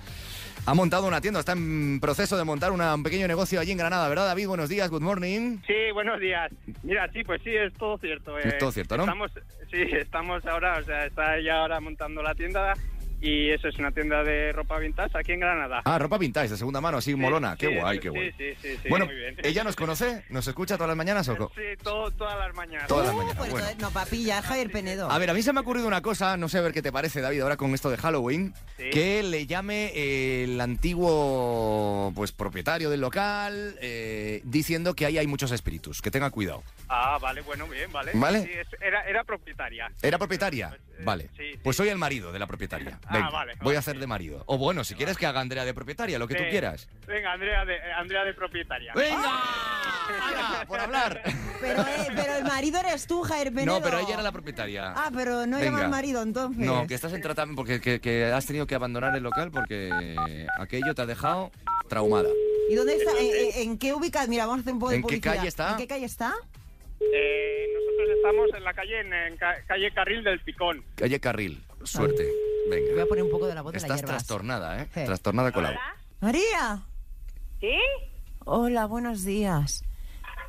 Ha 0.64 0.74
montado 0.74 1.08
una 1.08 1.20
tienda, 1.20 1.40
está 1.40 1.52
en 1.52 1.98
proceso 2.00 2.36
de 2.36 2.44
montar 2.44 2.70
una- 2.70 2.94
un 2.94 3.02
pequeño 3.02 3.26
negocio 3.26 3.58
allí 3.58 3.72
en 3.72 3.78
Granada, 3.78 4.08
¿verdad, 4.08 4.26
David? 4.26 4.46
Buenos 4.46 4.68
días, 4.68 4.88
good 4.90 5.02
morning. 5.02 5.58
Sí, 5.66 5.90
buenos 5.92 6.20
días. 6.20 6.52
Mira, 6.84 7.10
sí, 7.12 7.24
pues 7.24 7.42
sí, 7.42 7.50
es 7.50 7.72
todo 7.74 7.98
cierto. 7.98 8.38
eh. 8.38 8.42
Es 8.44 8.58
todo 8.58 8.70
cierto, 8.70 8.96
¿no? 8.96 9.02
Estamos, 9.02 9.32
sí, 9.72 9.78
estamos 9.92 10.46
ahora, 10.46 10.78
o 10.78 10.84
sea, 10.84 11.06
está 11.06 11.36
ella 11.36 11.62
ahora 11.62 11.80
montando 11.80 12.22
la 12.22 12.36
tienda 12.36 12.74
y 13.22 13.50
eso 13.50 13.68
es 13.68 13.78
una 13.78 13.90
tienda 13.92 14.22
de 14.24 14.52
ropa 14.52 14.78
vintage 14.78 15.16
aquí 15.16 15.32
en 15.32 15.40
Granada. 15.40 15.80
Ah, 15.84 15.98
ropa 15.98 16.18
vintage, 16.18 16.48
de 16.50 16.56
segunda 16.56 16.80
mano, 16.80 16.98
así 16.98 17.14
molona. 17.14 17.56
Qué 17.56 17.68
sí, 17.68 17.74
guay, 17.76 17.96
sí, 17.96 18.02
qué 18.02 18.08
guay. 18.10 18.32
Sí, 18.32 18.44
sí, 18.60 18.68
sí, 18.82 18.88
bueno, 18.88 19.06
muy 19.06 19.14
bien. 19.14 19.36
¿ella 19.42 19.64
nos 19.64 19.76
conoce? 19.76 20.24
¿Nos 20.28 20.46
escucha 20.46 20.74
todas 20.76 20.88
las 20.88 20.96
mañanas 20.96 21.28
o 21.28 21.50
Sí, 21.54 21.62
todo, 21.82 22.10
todas 22.10 22.36
las 22.38 22.54
mañanas. 22.54 22.88
Todas 22.88 23.06
las 23.06 23.14
mañanas, 23.16 23.36
Pues 23.38 23.50
bueno. 23.52 23.66
no, 23.78 23.90
papi, 23.92 24.24
ya 24.24 24.42
Javier 24.42 24.70
Penedo. 24.70 25.10
A 25.10 25.18
ver, 25.18 25.30
a 25.30 25.34
mí 25.34 25.42
se 25.42 25.52
me 25.52 25.60
ha 25.60 25.62
ocurrido 25.62 25.86
una 25.86 26.02
cosa, 26.02 26.36
no 26.36 26.48
sé 26.48 26.58
a 26.58 26.62
ver 26.62 26.72
qué 26.72 26.82
te 26.82 26.90
parece, 26.92 27.20
David, 27.20 27.40
ahora 27.40 27.56
con 27.56 27.72
esto 27.74 27.88
de 27.90 27.96
Halloween, 27.96 28.52
Sí. 28.76 28.90
que 28.90 29.22
le 29.22 29.46
llame 29.46 29.92
eh, 29.94 30.44
el 30.44 30.60
antiguo 30.60 32.12
pues 32.14 32.32
propietario 32.32 32.90
del 32.90 33.00
local 33.00 33.76
eh, 33.80 34.40
diciendo 34.44 34.94
que 34.94 35.06
ahí 35.06 35.18
hay 35.18 35.26
muchos 35.26 35.52
espíritus, 35.52 36.02
que 36.02 36.10
tenga 36.10 36.30
cuidado. 36.30 36.62
Ah, 36.88 37.18
vale, 37.20 37.40
bueno, 37.42 37.66
bien, 37.68 37.90
vale. 37.92 38.12
Vale. 38.14 38.64
Era, 38.80 39.02
era 39.08 39.24
propietaria. 39.24 39.90
¿Era 40.02 40.18
propietaria? 40.18 40.72
eh, 40.74 41.02
Vale. 41.04 41.30
sí, 41.36 41.52
sí. 41.52 41.58
Pues 41.62 41.76
soy 41.76 41.88
el 41.88 41.98
marido 41.98 42.32
de 42.32 42.38
la 42.38 42.46
propietaria. 42.46 42.98
Ah, 43.12 43.16
Venga, 43.18 43.30
vale, 43.30 43.52
voy 43.56 43.64
vale, 43.66 43.76
a 43.76 43.80
hacer 43.80 43.98
de 43.98 44.06
marido. 44.06 44.42
O 44.46 44.58
bueno, 44.58 44.84
si 44.84 44.94
quieres 44.94 45.16
que 45.18 45.26
haga 45.26 45.40
Andrea 45.40 45.64
de 45.64 45.74
propietaria, 45.74 46.18
lo 46.18 46.26
que 46.28 46.34
tú 46.34 46.44
quieras. 46.50 46.88
Venga, 47.06 47.32
Andrea 47.32 47.64
de, 47.64 47.80
Andrea 47.92 48.24
de 48.24 48.34
propietaria. 48.34 48.92
¡Venga! 48.94 49.40
¡Hala, 50.22 50.64
por 50.66 50.80
hablar! 50.80 51.22
Pero, 51.62 51.80
eh, 51.82 52.08
pero 52.16 52.34
el 52.38 52.44
marido 52.44 52.80
eres 52.80 53.06
tú, 53.06 53.22
Javier 53.22 53.52
Penedo. 53.54 53.78
No, 53.78 53.82
pero 53.84 54.00
ella 54.00 54.14
era 54.14 54.22
la 54.24 54.32
propietaria. 54.32 54.92
Ah, 54.96 55.10
pero 55.14 55.46
no 55.46 55.58
Venga. 55.58 55.64
llama 55.70 55.84
al 55.84 55.90
marido 55.90 56.20
entonces. 56.20 56.58
No, 56.66 56.88
que 56.88 56.94
estás 56.94 57.12
en 57.12 57.22
tratamiento 57.22 57.60
porque 57.62 57.80
que, 57.80 58.00
que 58.00 58.24
has 58.24 58.44
tenido 58.46 58.66
que 58.66 58.74
abandonar 58.74 59.14
el 59.14 59.22
local 59.22 59.52
porque 59.52 60.16
aquello 60.58 60.92
te 60.92 61.02
ha 61.02 61.06
dejado 61.06 61.52
traumada. 61.88 62.28
¿Y 62.68 62.74
dónde 62.74 62.96
está? 62.96 63.12
¿En, 63.12 63.26
en- 63.26 63.70
en 63.70 63.78
qué 63.78 63.92
ubicas? 63.94 64.26
Mira, 64.28 64.46
vamos 64.46 64.58
a 64.58 64.60
hacer 64.62 64.72
un 64.72 64.80
poco 64.80 64.90
de 64.90 64.96
¿En 64.96 65.02
qué 65.04 65.20
calle 65.20 65.46
está? 65.46 65.70
¿En 65.70 65.76
qué 65.76 65.86
calle 65.86 66.06
está? 66.06 66.34
Eh, 67.00 67.66
nosotros 67.72 68.16
estamos 68.16 68.48
en 68.56 68.64
la 68.64 68.74
calle, 68.74 69.00
en, 69.00 69.12
en 69.12 69.36
ca- 69.36 69.62
calle 69.68 69.92
Carril 69.92 70.24
del 70.24 70.40
Picón. 70.40 70.82
Calle 70.96 71.20
Carril, 71.20 71.62
suerte. 71.84 72.28
Venga. 72.80 73.02
a 73.02 73.06
poner 73.06 73.24
un 73.24 73.30
poco 73.30 73.46
de 73.46 73.54
la 73.54 73.62
voz 73.62 73.72
de 73.72 73.78
la 73.80 73.84
Estás 73.86 74.00
hierbas. 74.00 74.16
trastornada, 74.16 74.82
¿eh? 74.82 74.88
Sí. 74.94 75.04
Trastornada 75.04 75.52
con 75.52 75.62
la 75.64 75.78
María. 76.20 76.82
¿Sí? 77.60 77.74
Hola, 78.44 78.86
buenos 78.86 79.24
días. 79.24 79.84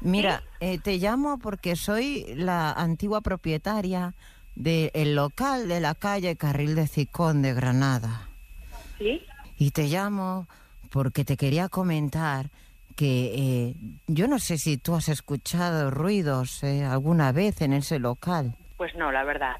Mira, 0.01 0.43
eh, 0.59 0.79
te 0.79 0.97
llamo 0.97 1.39
porque 1.39 1.75
soy 1.75 2.25
la 2.35 2.71
antigua 2.71 3.21
propietaria 3.21 4.13
del 4.55 5.15
local 5.15 5.67
de 5.67 5.79
la 5.79 5.95
calle 5.95 6.35
Carril 6.35 6.75
de 6.75 6.87
Cicón 6.87 7.41
de 7.41 7.53
Granada. 7.53 8.27
¿Sí? 8.97 9.21
Y 9.57 9.71
te 9.71 9.87
llamo 9.87 10.47
porque 10.91 11.25
te 11.25 11.37
quería 11.37 11.69
comentar 11.69 12.49
que 12.95 13.33
eh, 13.35 13.75
yo 14.07 14.27
no 14.27 14.37
sé 14.39 14.57
si 14.57 14.77
tú 14.77 14.93
has 14.95 15.09
escuchado 15.09 15.89
ruidos 15.89 16.63
eh, 16.63 16.83
alguna 16.83 17.31
vez 17.31 17.61
en 17.61 17.73
ese 17.73 17.97
local. 17.97 18.55
Pues 18.77 18.93
no, 18.95 19.11
la 19.11 19.23
verdad. 19.23 19.55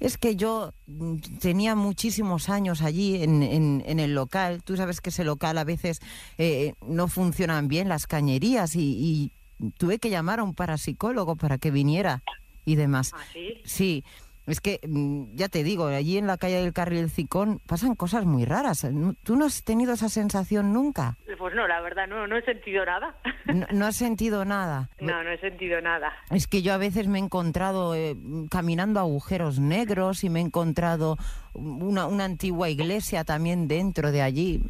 Es 0.00 0.18
que 0.18 0.36
yo 0.36 0.72
mm, 0.86 1.16
tenía 1.40 1.74
muchísimos 1.74 2.48
años 2.48 2.82
allí 2.82 3.22
en, 3.22 3.42
en- 3.42 3.82
en 3.86 3.98
el 4.00 4.14
local. 4.14 4.62
Tú 4.62 4.76
sabes 4.76 5.00
que 5.00 5.10
ese 5.10 5.24
local 5.24 5.56
a 5.58 5.64
veces 5.64 6.00
eh, 6.38 6.74
no 6.86 7.08
funcionan 7.08 7.68
bien 7.68 7.88
las 7.88 8.06
cañerías 8.06 8.76
y, 8.76 9.30
y 9.60 9.70
tuve 9.78 9.98
que 9.98 10.10
llamar 10.10 10.40
a 10.40 10.44
un 10.44 10.54
parapsicólogo 10.54 11.36
para 11.36 11.58
que 11.58 11.70
viniera 11.70 12.22
y 12.64 12.74
demás. 12.74 13.12
¿Ah, 13.14 13.20
sí? 13.32 13.54
Sí, 13.64 14.04
es 14.46 14.60
que 14.60 14.80
mm, 14.86 15.34
ya 15.34 15.48
te 15.48 15.62
digo, 15.64 15.86
allí 15.86 16.18
en 16.18 16.26
la 16.26 16.36
calle 16.38 16.56
del 16.62 16.72
Carril 16.72 17.10
Cicón 17.10 17.60
pasan 17.66 17.94
cosas 17.94 18.24
muy 18.24 18.44
raras. 18.44 18.84
¿No- 18.84 19.14
¿Tú 19.22 19.36
no 19.36 19.44
has 19.46 19.62
tenido 19.64 19.92
esa 19.94 20.08
sensación 20.08 20.72
nunca? 20.72 21.16
Pues 21.38 21.54
no, 21.54 21.66
la 21.68 21.80
verdad, 21.80 22.06
no, 22.08 22.26
no 22.26 22.36
he 22.36 22.42
sentido 22.44 22.84
nada. 22.84 23.14
No, 23.46 23.66
no 23.72 23.86
has 23.86 23.96
sentido 23.96 24.44
nada. 24.44 24.88
No, 25.00 25.22
no 25.22 25.30
he 25.30 25.38
sentido 25.38 25.80
nada. 25.80 26.12
Es 26.30 26.46
que 26.48 26.62
yo 26.62 26.72
a 26.74 26.78
veces 26.78 27.06
me 27.08 27.18
he 27.18 27.22
encontrado 27.22 27.94
eh, 27.94 28.16
caminando 28.50 28.98
agujeros 29.00 29.58
negros 29.60 30.24
y 30.24 30.30
me 30.30 30.40
he 30.40 30.42
encontrado 30.42 31.16
una, 31.54 32.06
una 32.06 32.24
antigua 32.24 32.68
iglesia 32.68 33.24
también 33.24 33.68
dentro 33.68 34.10
de 34.12 34.22
allí. 34.22 34.60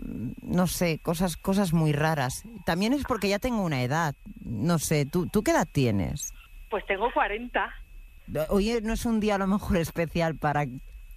No 0.43 0.67
sé, 0.67 0.99
cosas, 0.99 1.37
cosas 1.37 1.73
muy 1.73 1.93
raras. 1.93 2.43
También 2.65 2.93
es 2.93 3.05
porque 3.05 3.29
ya 3.29 3.39
tengo 3.39 3.63
una 3.63 3.83
edad. 3.83 4.15
No 4.45 4.79
sé, 4.79 5.07
¿tú, 5.07 5.27
¿tú 5.29 5.43
qué 5.43 5.53
edad 5.53 5.69
tienes? 5.71 6.33
Pues 6.71 6.85
tengo 6.87 7.11
40. 7.13 7.73
Oye, 8.49 8.81
¿no 8.83 8.93
es 8.93 9.05
un 9.07 9.21
día 9.21 9.37
a 9.37 9.39
lo 9.39 9.47
mejor 9.47 9.77
especial 9.77 10.37
para 10.37 10.67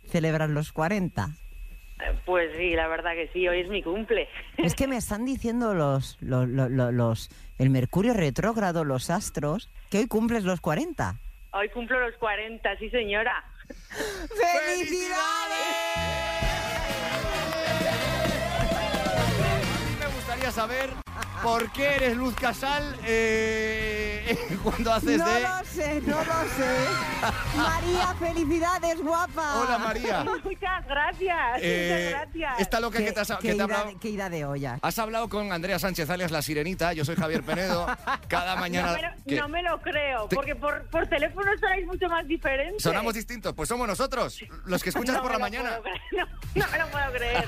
celebrar 0.07 0.49
los 0.49 0.71
40? 0.71 1.29
Eh, 2.01 2.19
Pues 2.25 2.49
sí, 2.57 2.71
la 2.75 2.87
verdad 2.87 3.11
que 3.13 3.29
sí, 3.33 3.47
hoy 3.47 3.61
es 3.61 3.69
mi 3.69 3.81
cumple. 3.83 4.27
Es 4.57 4.75
que 4.75 4.87
me 4.87 4.97
están 4.97 5.25
diciendo 5.25 5.73
los, 5.73 6.17
los, 6.21 6.47
los, 6.47 6.69
los- 6.71 6.93
los- 6.93 7.29
el 7.57 7.69
Mercurio 7.69 8.13
retrógrado, 8.13 8.83
los 8.85 9.09
astros, 9.09 9.69
que 9.89 9.97
hoy 9.99 10.07
cumples 10.07 10.43
los 10.45 10.61
40. 10.61 11.15
Hoy 11.51 11.67
cumplo 11.69 11.99
los 11.99 12.15
40, 12.17 12.77
sí 12.77 12.89
señora. 12.89 13.43
Me 19.99 20.07
gustaría 20.15 20.51
saber 20.51 20.89
por 21.43 21.71
qué 21.71 21.95
eres 21.95 22.17
Luz 22.17 22.35
Casal 22.35 22.95
eh, 23.05 24.37
cuando 24.63 24.93
haces 24.93 25.17
no 25.17 25.25
de... 25.29 25.39
lo 25.41 25.65
sé, 25.65 26.01
no 26.05 26.17
lo 26.17 26.23
sé. 26.23 27.57
María, 27.57 28.13
felicidades, 28.19 29.01
guapa. 29.01 29.55
Hola, 29.61 29.77
María. 29.77 30.23
Muchas 30.43 30.85
gracias, 30.87 31.59
Eh, 31.61 32.05
muchas 32.07 32.19
gracias. 32.33 32.59
esta 32.61 32.79
loca 32.79 32.97
que 32.99 33.11
te, 33.11 33.19
has- 33.19 33.27
qué 33.27 33.35
que 33.37 33.41
te 33.41 33.51
ha 33.51 33.55
ida- 33.55 33.63
hablado... 33.63 33.99
qué 33.99 34.09
ida 34.09 34.29
de 34.29 34.45
olla. 34.45 34.79
Has 34.81 34.99
hablado 34.99 35.29
con 35.29 35.51
Andrea 35.51 35.79
Sánchez, 35.79 36.09
alias 36.09 36.31
La 36.31 36.41
Sirenita. 36.41 36.93
Yo 36.93 37.05
soy 37.05 37.15
Javier 37.15 37.43
Penedo. 37.43 37.85
Cada 38.27 38.55
no, 38.55 38.61
mañana... 38.61 38.93
me 38.93 39.01
lo, 39.01 39.09
¿Qué? 39.27 39.35
no 39.35 39.47
me 39.49 39.63
lo 39.63 39.81
creo, 39.81 40.27
Te- 40.27 40.35
porque 40.35 40.55
por, 40.55 40.83
por 40.89 41.07
teléfono 41.07 41.51
sonáis 41.59 41.85
mucho 41.85 42.07
más 42.09 42.27
diferentes. 42.27 42.81
Sonamos 42.83 43.13
distintos. 43.13 43.53
Pues 43.53 43.69
somos 43.69 43.87
nosotros, 43.87 44.39
los 44.65 44.83
que 44.83 44.89
escuchas 44.89 45.15
No 45.15 45.21
por 45.21 45.31
me 45.31 45.37
la 45.39 45.39
lo 45.39 45.43
mañana. 45.45 45.69
puedo 45.69 45.83
creer, 45.83 46.01
No, 46.55 46.65
no 46.65 46.71
me 46.71 46.77
lo 46.79 46.87
puedo 46.87 47.11
creer. 47.13 47.47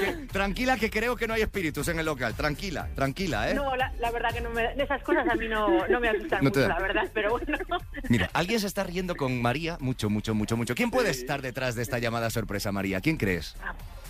Que- 0.00 0.26
tranquila, 0.32 0.76
que 0.76 0.90
creo 0.90 1.16
que 1.16 1.26
no 1.26 1.34
hay 1.34 1.42
espíritus 1.42 1.88
en 1.88 1.98
el 1.98 2.06
local. 2.06 2.34
Tranquila, 2.34 2.88
tranquila, 2.94 3.15
¿eh? 3.24 3.54
No, 3.54 3.74
la, 3.76 3.92
la 3.98 4.10
verdad 4.10 4.30
que 4.32 4.40
no 4.40 4.50
me, 4.50 4.64
esas 4.80 5.02
cosas 5.02 5.26
a 5.28 5.34
mí 5.34 5.48
no, 5.48 5.86
no 5.88 6.00
me 6.00 6.08
asustan 6.08 6.38
No 6.44 6.50
te 6.52 6.60
mucho, 6.60 6.68
da- 6.68 6.68
la 6.68 6.80
verdad, 6.80 7.10
pero 7.14 7.30
bueno. 7.30 7.58
Mira, 8.08 8.28
alguien 8.34 8.60
se 8.60 8.66
está 8.66 8.84
riendo 8.84 9.16
con 9.16 9.40
María. 9.40 9.76
Mucho, 9.80 10.10
mucho, 10.10 10.34
mucho, 10.34 10.56
mucho. 10.56 10.74
¿Quién 10.74 10.90
puede 10.90 11.10
estar 11.10 11.40
detrás 11.42 11.74
de 11.74 11.82
esta 11.82 11.98
llamada 11.98 12.30
sorpresa, 12.30 12.72
María? 12.72 13.00
¿Quién 13.00 13.16
crees? 13.16 13.56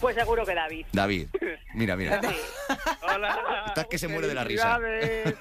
Pues 0.01 0.15
seguro 0.17 0.45
que 0.45 0.55
David. 0.55 0.87
David. 0.93 1.29
Mira, 1.75 1.97
mira. 1.97 2.21
Sí. 2.21 2.37
Hola. 3.15 3.65
Estás 3.69 3.87
que 3.87 3.97
se 3.99 4.09
muere 4.09 4.27
de 4.27 4.35
la 4.35 4.45
risa. 4.45 4.79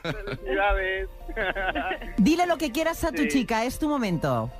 Felicidades. 0.02 1.10
Dile 2.18 2.46
lo 2.46 2.58
que 2.58 2.72
quieras 2.72 3.04
a 3.04 3.12
tu 3.12 3.24
Sí. 3.24 3.28
chica, 3.30 3.66
es 3.66 3.80
tu 3.80 3.90
momento. 3.90 4.52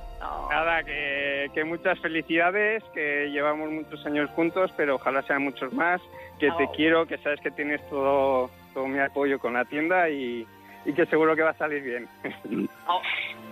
Nada, 0.50 0.82
que, 0.82 1.46
que 1.54 1.64
muchas 1.64 1.98
felicidades, 2.00 2.82
que 2.94 3.28
llevamos 3.30 3.70
muchos 3.70 4.04
años 4.06 4.28
juntos, 4.30 4.70
pero 4.76 4.96
ojalá 4.96 5.22
sean 5.22 5.42
muchos 5.42 5.72
más, 5.72 6.00
que 6.40 6.48
te 6.52 6.64
Oh. 6.64 6.72
quiero, 6.72 7.06
que 7.06 7.16
sabes 7.18 7.40
que 7.40 7.50
tienes 7.52 7.80
todo, 7.88 8.50
todo 8.76 8.86
mi 8.88 8.98
apoyo 8.98 9.38
con 9.38 9.54
la 9.54 9.64
tienda 9.64 10.10
y, 10.10 10.46
y 10.84 10.92
que 10.92 11.06
seguro 11.06 11.34
que 11.34 11.40
va 11.40 11.50
a 11.52 11.56
salir 11.56 11.82
bien. 11.82 12.06
Oh, 12.86 13.00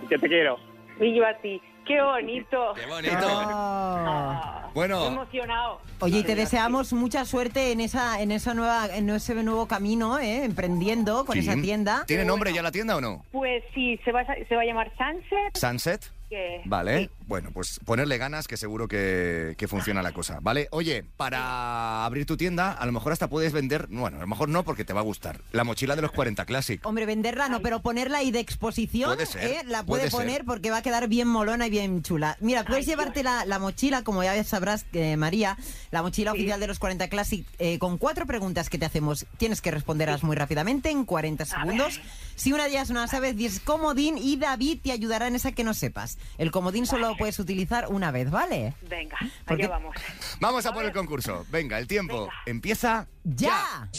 Y 0.03 0.07
que 0.07 0.19
te 0.19 0.27
quiero. 0.27 0.57
y 0.99 1.15
yo 1.15 1.25
a 1.25 1.33
ti. 1.39 1.59
Qué 1.83 1.99
bonito. 2.01 2.73
¡Qué 2.75 2.85
bonito! 2.85 3.15
Ah, 3.27 4.55
Estoy 4.67 4.71
Bueno, 4.75 5.07
emocionado. 5.07 5.81
Oye, 5.99 6.19
y 6.19 6.23
te 6.23 6.35
deseamos 6.35 6.93
mucha 6.93 7.25
suerte 7.25 7.71
en 7.71 7.79
esa, 7.81 8.21
en 8.21 8.31
esa 8.31 8.53
nueva, 8.53 8.87
en 8.95 9.09
ese 9.09 9.33
nuevo 9.43 9.67
camino, 9.67 10.19
¿eh? 10.19 10.43
emprendiendo 10.45 11.25
con 11.25 11.33
sí. 11.33 11.39
esa 11.39 11.59
tienda. 11.59 12.03
¿Tiene 12.07 12.23
nombre 12.25 12.53
ya 12.53 12.61
la 12.61 12.71
tienda 12.71 12.95
o 12.97 13.01
no? 13.01 13.23
Pues 13.31 13.63
sí, 13.73 13.99
se 14.05 14.11
va, 14.11 14.21
a- 14.21 14.35
se 14.47 14.55
va 14.55 14.61
a 14.61 14.65
llamar 14.65 14.91
Sunset. 14.97 15.55
Sunset. 15.57 16.11
Que, 16.29 16.61
Vale, 16.65 17.03
sí. 17.03 17.09
bueno, 17.27 17.51
pues 17.53 17.79
ponerle 17.85 18.17
ganas 18.17 18.47
que 18.47 18.57
seguro 18.57 18.87
que, 18.87 19.53
que 19.57 19.67
funciona 19.67 20.01
la 20.01 20.11
cosa, 20.11 20.39
¿vale? 20.41 20.67
Oye, 20.71 21.03
para 21.17 22.05
abrir 22.05 22.25
tu 22.25 22.35
tienda, 22.37 22.71
a 22.71 22.85
lo 22.85 22.91
mejor 22.91 23.11
hasta 23.13 23.27
puedes 23.29 23.53
vender, 23.53 23.87
bueno, 23.89 24.17
a 24.17 24.21
lo 24.21 24.27
mejor 24.27 24.49
no 24.49 24.63
porque 24.63 24.85
te 24.85 24.93
va 24.93 25.01
a 25.01 25.03
gustar, 25.03 25.41
la 25.51 25.63
mochila 25.63 25.95
de 25.95 26.01
los 26.01 26.11
40 26.11 26.45
Classic. 26.45 26.85
Hombre, 26.85 27.05
venderla 27.05 27.47
no, 27.49 27.61
pero 27.61 27.81
ponerla 27.81 28.19
ahí 28.19 28.31
de 28.31 28.39
exposición, 28.39 29.11
Puede 29.15 29.25
ser, 29.27 29.43
¿eh? 29.43 29.61
la 29.65 29.83
puede, 29.83 30.09
puede 30.09 30.11
ser. 30.11 30.19
poner 30.19 30.45
porque 30.45 30.71
va 30.71 30.77
a 30.77 30.81
quedar 30.81 31.07
bien 31.07 31.27
molona 31.27 31.67
y 31.67 31.69
bien 31.69 32.01
chula. 32.01 32.37
Mira, 32.39 32.63
puedes 32.65 32.85
llevarte 32.85 33.21
la, 33.23 33.45
la 33.45 33.59
mochila, 33.59 34.03
como 34.03 34.23
ya 34.23 34.43
sabrás, 34.43 34.85
eh, 34.93 35.17
María, 35.17 35.57
la 35.91 36.01
mochila 36.01 36.31
oficial 36.31 36.59
de 36.59 36.67
los 36.67 36.79
40 36.79 37.07
Classic, 37.07 37.45
eh, 37.59 37.77
con 37.79 37.97
cuatro 37.97 38.25
preguntas 38.25 38.69
que 38.69 38.77
te 38.77 38.85
hacemos. 38.85 39.25
Tienes 39.37 39.61
que 39.61 39.71
responderlas 39.71 40.23
muy 40.23 40.35
rápidamente, 40.35 40.89
en 40.89 41.05
40 41.05 41.45
segundos. 41.45 41.99
Si 42.35 42.51
una 42.51 42.63
de 42.63 42.71
ellas 42.71 42.89
no 42.89 42.99
la 42.99 43.07
sabes, 43.07 43.37
dices 43.37 43.59
comodín 43.59 44.17
y 44.17 44.37
David 44.37 44.79
te 44.83 44.91
ayudará 44.91 45.27
en 45.27 45.35
esa 45.35 45.51
que 45.51 45.63
no 45.63 45.73
sepas. 45.73 46.14
El 46.37 46.51
comodín 46.51 46.85
solo 46.85 47.09
lo 47.09 47.17
puedes 47.17 47.39
utilizar 47.39 47.87
una 47.89 48.11
vez, 48.11 48.29
¿vale? 48.29 48.73
Venga, 48.89 49.17
Porque- 49.45 49.63
allá 49.63 49.73
vamos. 49.73 49.95
Vamos 50.39 50.65
a 50.65 50.73
por 50.73 50.85
el 50.85 50.91
concurso. 50.91 51.45
Venga, 51.49 51.79
el 51.79 51.87
tiempo 51.87 52.29
empieza 52.45 53.07
¡Ya! 53.23 53.89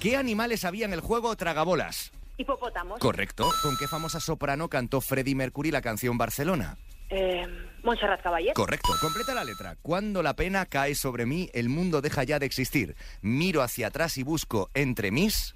¿Qué 0.00 0.16
animales 0.16 0.64
había 0.64 0.84
en 0.86 0.92
el 0.92 1.00
juego 1.00 1.34
Tragabolas? 1.36 2.12
Hipopótamos. 2.38 2.98
Correcto. 3.00 3.50
¿Con 3.62 3.76
qué 3.76 3.86
famosa 3.86 4.20
soprano 4.20 4.68
cantó 4.68 5.00
Freddie 5.00 5.34
Mercury 5.34 5.70
la 5.70 5.82
canción 5.82 6.16
Barcelona? 6.16 6.78
Eh, 7.10 7.46
Montserrat 7.82 8.22
Caballé. 8.22 8.52
Correcto. 8.54 8.92
Completa 9.00 9.34
la 9.34 9.44
letra. 9.44 9.76
Cuando 9.82 10.22
la 10.22 10.34
pena 10.36 10.64
cae 10.64 10.94
sobre 10.94 11.26
mí, 11.26 11.50
el 11.52 11.68
mundo 11.68 12.00
deja 12.00 12.22
ya 12.24 12.38
de 12.38 12.46
existir. 12.46 12.94
Miro 13.20 13.62
hacia 13.62 13.88
atrás 13.88 14.16
y 14.16 14.22
busco 14.22 14.70
entre 14.74 15.10
mis... 15.10 15.54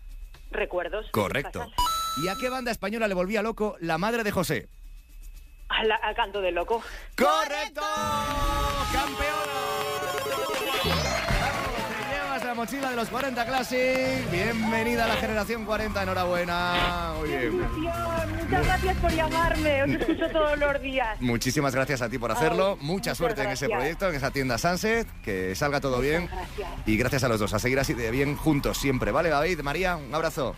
Recuerdos. 0.50 1.06
Correcto. 1.12 1.66
¿Y 2.22 2.28
a 2.28 2.34
qué 2.40 2.48
banda 2.48 2.70
española 2.70 3.08
le 3.08 3.14
volvía 3.14 3.42
loco 3.42 3.76
la 3.80 3.98
madre 3.98 4.22
de 4.24 4.30
José? 4.30 4.68
Al, 5.68 5.90
al 5.90 6.14
canto 6.14 6.40
del 6.40 6.54
loco. 6.54 6.82
¡Correcto! 7.16 7.82
Te 11.98 12.14
llevas 12.14 12.44
la 12.44 12.54
mochila 12.54 12.90
de 12.90 12.96
los 12.96 13.08
40 13.08 13.44
Classic. 13.46 14.30
Bienvenida 14.30 15.04
a 15.04 15.08
la 15.08 15.16
generación 15.16 15.64
40. 15.64 16.02
Enhorabuena. 16.02 17.12
Muy 17.18 17.28
bien. 17.28 17.60
Muchas 17.60 18.66
gracias 18.66 18.96
por 18.98 19.10
llamarme. 19.12 19.82
Os 19.84 19.90
escucho 19.90 20.28
todos 20.30 20.58
los 20.58 20.80
días. 20.82 21.20
Muchísimas 21.20 21.74
gracias 21.74 22.02
a 22.02 22.08
ti 22.08 22.18
por 22.18 22.30
hacerlo. 22.30 22.76
Ay, 22.80 22.86
Mucha 22.86 23.14
suerte 23.14 23.42
en 23.42 23.50
ese 23.50 23.66
gracias. 23.66 23.78
proyecto, 23.80 24.08
en 24.10 24.14
esa 24.16 24.30
tienda 24.30 24.58
Sunset. 24.58 25.08
Que 25.22 25.54
salga 25.54 25.80
todo 25.80 26.00
bien. 26.00 26.26
Gracias. 26.26 26.68
Y 26.86 26.96
gracias 26.96 27.24
a 27.24 27.28
los 27.28 27.40
dos. 27.40 27.54
A 27.54 27.58
seguir 27.58 27.78
así 27.80 27.94
de 27.94 28.10
bien 28.10 28.36
juntos 28.36 28.78
siempre. 28.78 29.10
¿Vale, 29.12 29.28
David? 29.30 29.60
María, 29.62 29.96
un 29.96 30.14
abrazo. 30.14 30.54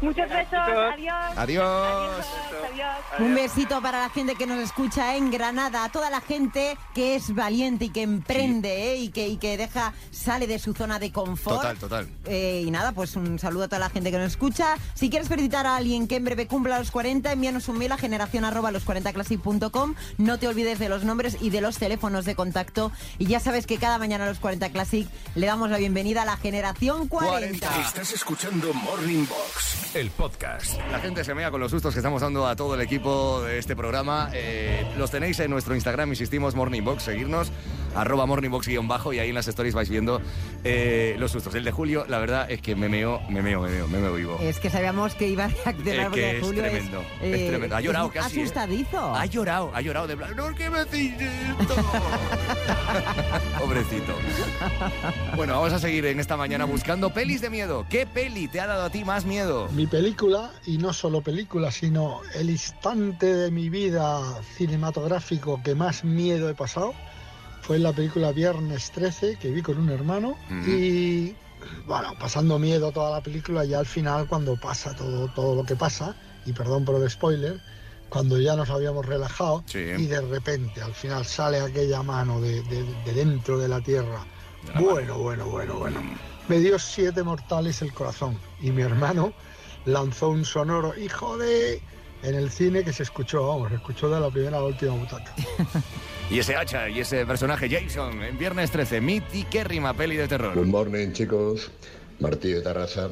Muchos 0.00 0.28
besos. 0.28 0.52
Adiós. 0.52 1.14
Adiós. 1.36 2.26
Adiós. 2.70 2.96
Un 3.18 3.34
besito 3.34 3.80
para 3.80 4.02
la 4.02 4.10
gente 4.10 4.34
que 4.34 4.46
nos 4.46 4.58
escucha 4.58 5.16
en 5.16 5.30
Granada, 5.30 5.84
a 5.84 5.88
toda 5.90 6.10
la 6.10 6.20
gente 6.20 6.76
que 6.94 7.14
es 7.16 7.34
valiente 7.34 7.86
y 7.86 7.88
que 7.88 8.02
emprende 8.02 8.92
¿eh? 8.92 8.96
y, 8.96 9.08
que, 9.08 9.28
y 9.28 9.36
que 9.38 9.56
deja, 9.56 9.94
sale 10.10 10.46
de 10.46 10.58
su 10.58 10.74
zona 10.74 10.98
de 10.98 11.12
confort. 11.12 11.56
Total, 11.56 11.78
total. 11.78 12.08
Eh, 12.26 12.62
y 12.66 12.70
nada, 12.70 12.92
pues 12.92 13.16
un 13.16 13.38
saludo 13.38 13.64
a 13.64 13.68
toda 13.68 13.78
la 13.78 13.90
gente 13.90 14.10
que 14.10 14.18
nos 14.18 14.32
escucha. 14.32 14.76
Si 14.94 15.08
quieres 15.08 15.28
felicitar 15.28 15.66
a 15.66 15.76
alguien 15.76 16.08
que 16.08 16.16
en 16.16 16.24
breve 16.24 16.46
cumpla 16.46 16.78
los 16.78 16.90
40, 16.90 17.32
envíanos 17.32 17.68
un 17.68 17.78
mail 17.78 17.92
a 17.92 17.96
generación 17.96 18.44
arroba 18.44 18.70
los 18.70 18.86
40classic.com. 18.86 19.94
No 20.18 20.38
te 20.38 20.48
olvides 20.48 20.78
de 20.78 20.88
los 20.88 21.04
nombres 21.04 21.38
y 21.40 21.50
de 21.50 21.60
los 21.60 21.78
teléfonos 21.78 22.24
de 22.24 22.34
contacto. 22.34 22.92
Y 23.18 23.26
ya 23.26 23.40
sabes 23.40 23.66
que 23.66 23.78
cada 23.78 23.98
mañana 23.98 24.24
a 24.24 24.28
los 24.28 24.38
40 24.38 24.70
Classic 24.70 25.08
le 25.34 25.46
damos 25.46 25.70
la 25.70 25.78
bienvenida 25.78 26.22
a 26.22 26.24
la 26.26 26.36
generación 26.36 27.08
40. 27.08 27.80
Estás 27.80 28.12
escuchando 28.12 28.72
Morning 28.74 29.26
Box, 29.26 29.94
el 29.96 30.10
podcast. 30.10 30.78
La 30.90 30.98
gente 30.98 31.24
se 31.24 31.34
mea 31.34 31.50
con 31.50 31.58
los 31.58 31.70
sustos 31.70 31.94
que 31.94 32.00
estamos 32.00 32.20
dando 32.20 32.46
a 32.46 32.54
todo 32.54 32.74
el 32.74 32.82
equipo 32.82 33.40
de 33.42 33.58
este 33.58 33.74
programa. 33.74 34.28
Eh, 34.34 34.84
los 34.98 35.10
tenéis 35.10 35.40
en 35.40 35.50
nuestro 35.50 35.74
Instagram, 35.74 36.10
insistimos, 36.10 36.54
Morningbox, 36.54 37.04
seguirnos, 37.04 37.50
arroba 37.94 38.26
morningbox 38.26 38.66
guion 38.68 38.88
bajo 38.88 39.14
y 39.14 39.20
ahí 39.20 39.30
en 39.30 39.34
las 39.34 39.48
stories 39.48 39.74
vais 39.74 39.88
viendo 39.88 40.20
eh, 40.64 41.16
los 41.18 41.32
sustos. 41.32 41.54
El 41.54 41.64
de 41.64 41.72
Julio, 41.72 42.04
la 42.08 42.18
verdad 42.18 42.50
es 42.50 42.60
que 42.60 42.76
me 42.76 42.90
meo, 42.90 43.22
me 43.30 43.40
meo, 43.40 43.62
me 43.62 43.70
meo, 43.70 43.88
me 43.88 43.98
meo 43.98 44.14
vivo. 44.14 44.38
Es 44.42 44.60
que 44.60 44.68
sabíamos 44.68 45.14
que 45.14 45.28
iba 45.28 45.44
a 45.44 45.48
reaccionar 45.48 45.94
Es 45.96 46.04
porque 46.04 46.20
que 46.20 46.36
es 46.36 46.44
Julio 46.44 46.62
tremendo, 46.62 47.04
es, 47.22 47.34
es 47.40 47.48
tremendo. 47.48 47.76
Ha 47.76 47.80
llorado 47.80 48.06
es 48.08 48.12
casi, 48.12 48.40
¿eh? 48.40 48.42
Asustadizo. 48.42 49.14
Ha 49.14 49.24
llorado, 49.24 49.70
ha 49.74 49.80
llorado 49.80 50.06
de 50.06 50.16
plan, 50.16 50.36
no, 50.36 50.54
¿qué 50.54 50.68
me 50.68 50.80
hacéis 50.80 51.14
esto? 51.20 51.74
Pobrecito. 53.58 54.14
Bueno, 55.36 55.54
vamos 55.54 55.72
a 55.72 55.78
seguir 55.78 56.04
en 56.04 56.20
esta 56.20 56.36
mañana 56.36 56.66
buscando 56.66 57.10
pelis 57.14 57.40
de 57.40 57.48
miedo. 57.48 57.86
¿Qué 57.88 58.06
peli 58.06 58.46
te 58.46 58.60
ha 58.60 58.66
dado 58.66 58.84
a 58.84 58.90
ti 58.90 59.04
más 59.04 59.24
miedo? 59.24 59.68
Mi 59.72 59.85
película, 59.86 60.50
y 60.66 60.78
no 60.78 60.92
solo 60.92 61.20
película, 61.22 61.70
sino 61.70 62.20
el 62.34 62.50
instante 62.50 63.26
de 63.34 63.50
mi 63.50 63.68
vida 63.70 64.40
cinematográfico 64.56 65.60
que 65.62 65.74
más 65.74 66.04
miedo 66.04 66.48
he 66.48 66.54
pasado, 66.54 66.94
fue 67.62 67.76
en 67.76 67.82
la 67.82 67.92
película 67.92 68.32
Viernes 68.32 68.90
13, 68.92 69.36
que 69.38 69.50
vi 69.50 69.62
con 69.62 69.78
un 69.78 69.90
hermano, 69.90 70.36
y 70.66 71.34
bueno, 71.86 72.14
pasando 72.18 72.58
miedo 72.58 72.92
toda 72.92 73.10
la 73.12 73.20
película, 73.22 73.64
ya 73.64 73.78
al 73.80 73.86
final 73.86 74.26
cuando 74.26 74.56
pasa 74.56 74.94
todo, 74.94 75.28
todo 75.34 75.54
lo 75.56 75.64
que 75.64 75.76
pasa, 75.76 76.14
y 76.44 76.52
perdón 76.52 76.84
por 76.84 77.00
el 77.02 77.10
spoiler, 77.10 77.58
cuando 78.08 78.38
ya 78.38 78.54
nos 78.54 78.70
habíamos 78.70 79.04
relajado 79.04 79.64
y 80.00 80.06
de 80.06 80.20
repente 80.20 80.80
al 80.80 80.94
final 80.94 81.24
sale 81.26 81.60
aquella 81.60 82.02
mano 82.04 82.40
de, 82.40 82.62
de- 82.62 82.84
de 83.04 83.12
dentro 83.12 83.58
de 83.58 83.66
la 83.68 83.80
tierra. 83.80 84.24
Bueno, 84.80 85.18
bueno, 85.18 85.46
bueno, 85.46 85.74
bueno. 85.74 86.00
Me 86.48 86.58
dio 86.60 86.78
siete 86.78 87.24
mortales 87.24 87.82
el 87.82 87.92
corazón 87.92 88.38
y 88.60 88.70
mi 88.70 88.82
hermano 88.82 89.32
lanzó 89.86 90.28
un 90.28 90.44
sonoro 90.44 90.92
hijo 90.98 91.38
de 91.38 91.80
en 92.22 92.34
el 92.34 92.50
cine 92.50 92.82
que 92.82 92.92
se 92.92 93.04
escuchó, 93.04 93.46
vamos, 93.46 93.68
se 93.70 93.76
escuchó 93.76 94.10
de 94.10 94.20
la 94.20 94.30
primera 94.30 94.58
a 94.58 94.60
la 94.60 94.66
última 94.66 94.94
butaca. 94.94 95.34
Y 96.28 96.40
ese 96.40 96.56
hacha 96.56 96.88
y 96.88 96.98
ese 96.98 97.24
personaje 97.24 97.68
Jason 97.70 98.20
en 98.20 98.36
Viernes 98.36 98.72
13, 98.72 99.00
mitiquérrima 99.00 99.94
peli 99.94 100.16
de 100.16 100.26
terror. 100.26 100.56
Good 100.56 100.66
morning, 100.66 101.12
chicos. 101.12 101.70
Martí 102.18 102.52
de 102.52 102.62
Tarrasa. 102.62 103.10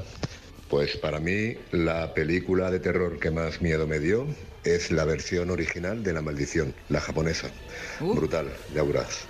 Pues 0.68 0.96
para 0.96 1.20
mí, 1.20 1.54
la 1.70 2.12
película 2.12 2.72
de 2.72 2.80
terror 2.80 3.20
que 3.20 3.30
más 3.30 3.62
miedo 3.62 3.86
me 3.86 4.00
dio 4.00 4.26
es 4.64 4.90
la 4.90 5.04
versión 5.04 5.50
original 5.50 6.02
de 6.02 6.12
La 6.12 6.22
Maldición, 6.22 6.74
la 6.88 7.00
japonesa. 7.00 7.50
Brutal, 8.00 8.48
ya 8.74 8.82
verás. 8.82 9.26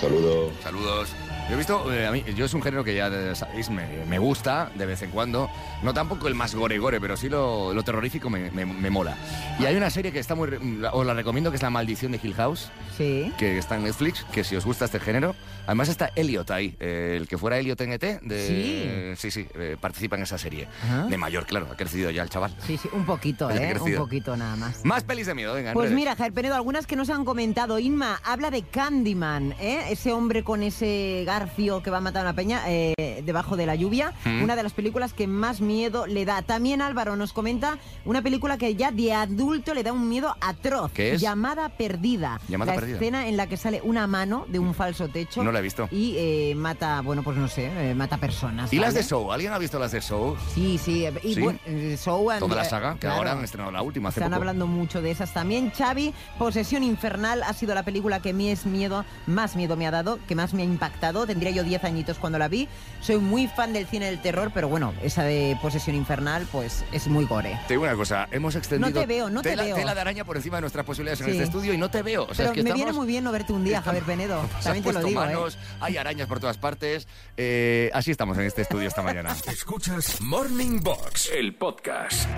Saludos. 0.00 0.52
Saludos. 0.64 1.14
Yo 1.50 1.54
he 1.54 1.58
visto, 1.58 1.92
eh, 1.92 2.06
a 2.06 2.12
mí, 2.12 2.22
yo 2.36 2.44
es 2.44 2.54
un 2.54 2.62
género 2.62 2.84
que 2.84 2.94
ya 2.94 3.08
eh, 3.08 3.34
sabéis, 3.34 3.70
me, 3.70 3.84
me 4.06 4.20
gusta 4.20 4.70
de 4.76 4.86
vez 4.86 5.02
en 5.02 5.10
cuando. 5.10 5.50
No 5.82 5.92
tampoco 5.92 6.28
el 6.28 6.36
más 6.36 6.54
gore 6.54 6.78
gore, 6.78 7.00
pero 7.00 7.16
sí 7.16 7.28
lo, 7.28 7.74
lo 7.74 7.82
terrorífico 7.82 8.30
me, 8.30 8.52
me- 8.52 8.64
me 8.64 8.88
mola. 8.88 9.16
Y 9.58 9.64
hay 9.66 9.74
una 9.74 9.90
serie 9.90 10.12
que 10.12 10.20
está 10.20 10.36
muy, 10.36 10.48
os 10.92 11.04
la 11.04 11.12
recomiendo 11.12 11.50
que 11.50 11.56
es 11.56 11.62
La 11.62 11.70
Maldición 11.70 12.12
de 12.12 12.20
Hill 12.22 12.34
House. 12.34 12.70
Sí. 12.96 13.32
Que 13.36 13.58
está 13.58 13.76
en 13.76 13.82
Netflix, 13.84 14.24
que 14.32 14.44
si 14.44 14.54
os 14.54 14.64
gusta 14.64 14.84
este 14.84 15.00
género. 15.00 15.34
Además 15.66 15.88
está 15.88 16.10
Elliot 16.14 16.50
ahí, 16.52 16.76
eh, 16.78 17.16
el 17.20 17.26
que 17.26 17.36
fuera 17.36 17.58
Elliot 17.58 17.80
en 17.80 17.92
ET. 17.94 18.20
De, 18.22 19.14
sí, 19.16 19.30
sí, 19.32 19.46
eh, 19.54 19.76
participa 19.80 20.14
en 20.16 20.22
esa 20.22 20.38
serie. 20.38 20.68
Ajá. 20.84 21.06
De 21.06 21.16
mayor, 21.16 21.46
claro, 21.46 21.66
ha 21.72 21.76
crecido 21.76 22.10
ya 22.10 22.22
el 22.22 22.30
chaval. 22.30 22.54
Sí, 22.64 22.76
sí, 22.76 22.88
un 22.92 23.04
poquito, 23.06 23.50
¿eh? 23.50 23.76
Un 23.80 23.94
poquito 23.96 24.36
nada 24.36 24.54
más. 24.56 24.84
Más 24.84 25.02
pelis 25.02 25.26
de 25.26 25.34
miedo, 25.34 25.54
venga. 25.54 25.70
en 25.70 25.74
Pues 25.74 25.90
mira, 25.90 26.14
Javier 26.14 26.32
Penedo, 26.32 26.54
algunas 26.54 26.86
que 26.86 26.94
nos 26.94 27.10
han 27.10 27.24
comentado. 27.24 27.78
Inma 27.80 28.20
habla 28.24 28.50
de 28.52 28.62
Candyman, 28.62 29.52
¿eh? 29.60 29.86
ese 29.90 30.12
hombre 30.12 30.44
con 30.44 30.62
ese 30.62 31.22
garfio 31.44 31.82
que 31.82 31.90
va 31.90 31.98
a 31.98 32.00
matar 32.00 32.20
a 32.26 32.28
una 32.30 32.36
peña 32.36 32.62
eh, 32.66 33.22
debajo 33.24 33.56
de 33.56 33.64
la 33.64 33.74
lluvia. 33.74 34.12
Mm. 34.24 34.42
Una 34.42 34.56
de 34.56 34.62
las 34.62 34.72
películas 34.74 35.14
que 35.14 35.26
más 35.26 35.60
miedo 35.62 36.06
le 36.06 36.24
da. 36.26 36.42
También 36.42 36.82
Álvaro 36.82 37.16
nos 37.16 37.32
comenta 37.32 37.78
una 38.04 38.20
película 38.20 38.58
que 38.58 38.74
ya 38.74 38.90
de 38.90 39.14
adulto 39.14 39.72
le 39.72 39.82
da 39.82 39.92
un 39.92 40.06
miedo 40.08 40.36
atroz. 40.40 40.92
¿Qué 40.92 41.12
es? 41.14 41.20
Llamada 41.20 41.70
Perdida. 41.70 42.38
Llamada 42.48 42.74
la 42.74 42.78
Perdida. 42.80 42.96
escena 42.98 43.28
en 43.28 43.36
la 43.38 43.46
que 43.46 43.56
sale 43.56 43.80
una 43.82 44.06
mano 44.06 44.44
de 44.48 44.58
un 44.58 44.74
falso 44.74 45.08
techo. 45.08 45.42
No 45.42 45.50
la 45.50 45.60
he 45.60 45.62
visto. 45.62 45.88
Y 45.90 46.14
eh, 46.18 46.54
mata, 46.54 47.00
bueno, 47.00 47.22
pues 47.22 47.38
no 47.38 47.48
sé, 47.48 47.70
eh, 47.90 47.94
mata 47.94 48.18
personas. 48.18 48.70
¿Y 48.72 48.78
las 48.78 48.92
de. 48.94 49.02
Show? 49.02 49.32
¿Alguien 49.32 49.52
ha 49.54 49.58
visto 49.58 49.78
las 49.78 49.92
de 49.92 50.00
Show? 50.02 50.36
Sí, 50.54 50.76
sí. 50.76 51.06
Y 51.24 51.34
¿Sí? 51.34 51.40
bueno, 51.40 51.58
Show 51.96 52.30
and- 52.30 52.40
Toda 52.40 52.54
la 52.56 52.64
saga, 52.64 52.92
que 52.94 53.00
claro. 53.00 53.16
ahora 53.16 53.32
han 53.32 53.42
estrenado 53.42 53.72
la 53.72 53.80
última 53.82 54.10
hace 54.10 54.20
Están 54.20 54.30
poco. 54.32 54.40
hablando 54.42 54.66
mucho 54.66 55.00
de 55.00 55.10
esas 55.10 55.32
también. 55.32 55.70
Xavi, 55.70 56.12
Posesión 56.38 56.82
Infernal 56.84 57.42
ha 57.42 57.52
sido 57.54 57.74
la 57.74 57.82
película 57.82 58.20
que 58.20 58.34
mi 58.34 58.50
es 58.50 58.66
miedo, 58.66 59.04
más 59.26 59.56
miedo 59.56 59.76
me 59.76 59.86
ha 59.86 59.90
dado, 59.90 60.18
que 60.28 60.34
más 60.34 60.52
me 60.52 60.62
ha 60.62 60.64
impactado. 60.66 61.19
Tendría 61.26 61.50
yo 61.52 61.62
10 61.64 61.84
añitos 61.84 62.18
cuando 62.18 62.38
la 62.38 62.48
vi. 62.48 62.68
Soy 63.00 63.16
muy 63.18 63.46
fan 63.48 63.72
del 63.72 63.86
cine 63.86 64.06
del 64.06 64.20
terror, 64.20 64.50
pero 64.54 64.68
bueno, 64.68 64.94
esa 65.02 65.22
de 65.24 65.56
Posesión 65.62 65.96
Infernal, 65.96 66.46
pues 66.50 66.84
es 66.92 67.06
muy 67.08 67.24
gore. 67.26 67.58
Te 67.68 67.74
digo 67.74 67.82
una 67.84 67.94
cosa, 67.94 68.28
hemos 68.30 68.54
extendido 68.56 68.90
No 68.90 69.00
te 69.00 69.06
veo, 69.06 69.30
no 69.30 69.42
te 69.42 69.50
tela, 69.50 69.62
veo. 69.64 69.76
tela 69.76 69.94
de 69.94 70.00
araña 70.00 70.24
por 70.24 70.36
encima 70.36 70.56
de 70.56 70.62
nuestras 70.62 70.84
posibilidades 70.84 71.20
en 71.22 71.30
este 71.30 71.42
estudio 71.44 71.72
y 71.74 71.78
no 71.78 71.90
te 71.90 72.02
veo. 72.02 72.24
O 72.24 72.26
sea, 72.34 72.36
pero 72.36 72.48
es 72.50 72.54
que 72.54 72.62
me 72.62 72.68
estamos- 72.70 72.84
viene 72.84 72.92
muy 72.92 73.06
bien 73.06 73.24
no 73.24 73.32
verte 73.32 73.52
un 73.52 73.64
día, 73.64 73.82
Javier 73.82 74.04
Penedo. 74.04 74.48
También 74.62 74.84
te 74.84 74.92
lo 74.92 75.02
digo, 75.02 75.22
¿eh? 75.22 75.26
manos, 75.26 75.58
hay 75.80 75.96
arañas 75.96 76.26
por 76.28 76.40
todas 76.40 76.58
partes. 76.58 77.06
Eh, 77.36 77.90
así 77.94 78.10
estamos 78.10 78.36
en 78.38 78.44
este 78.44 78.62
estudio 78.62 78.88
esta 78.88 79.02
mañana. 79.02 79.34
Escuchas 79.46 80.20
Morning 80.20 80.80
Box, 80.80 81.30
el 81.34 81.54
podcast. 81.54 82.28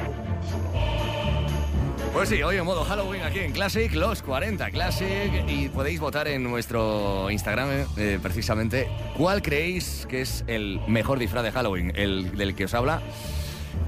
Pues 2.13 2.29
sí, 2.29 2.43
hoy 2.43 2.57
en 2.57 2.65
modo 2.67 2.85
Halloween 2.85 3.23
aquí 3.23 3.39
en 3.39 3.53
Classic, 3.53 3.91
los 3.95 4.21
40 4.21 4.71
Classic, 4.71 5.33
y 5.49 5.71
podéis 5.71 5.99
votar 5.99 6.29
en 6.29 6.43
nuestro 6.43 7.31
Instagram 7.31 7.87
eh, 7.97 8.19
precisamente 8.23 8.87
cuál 9.17 9.41
creéis 9.41 10.07
que 10.11 10.21
es 10.21 10.45
el 10.47 10.79
mejor 10.87 11.19
disfraz 11.19 11.43
de 11.43 11.53
Halloween, 11.53 11.91
el 11.97 12.37
del 12.37 12.55
que 12.55 12.67
os 12.67 12.75
habla, 12.75 13.01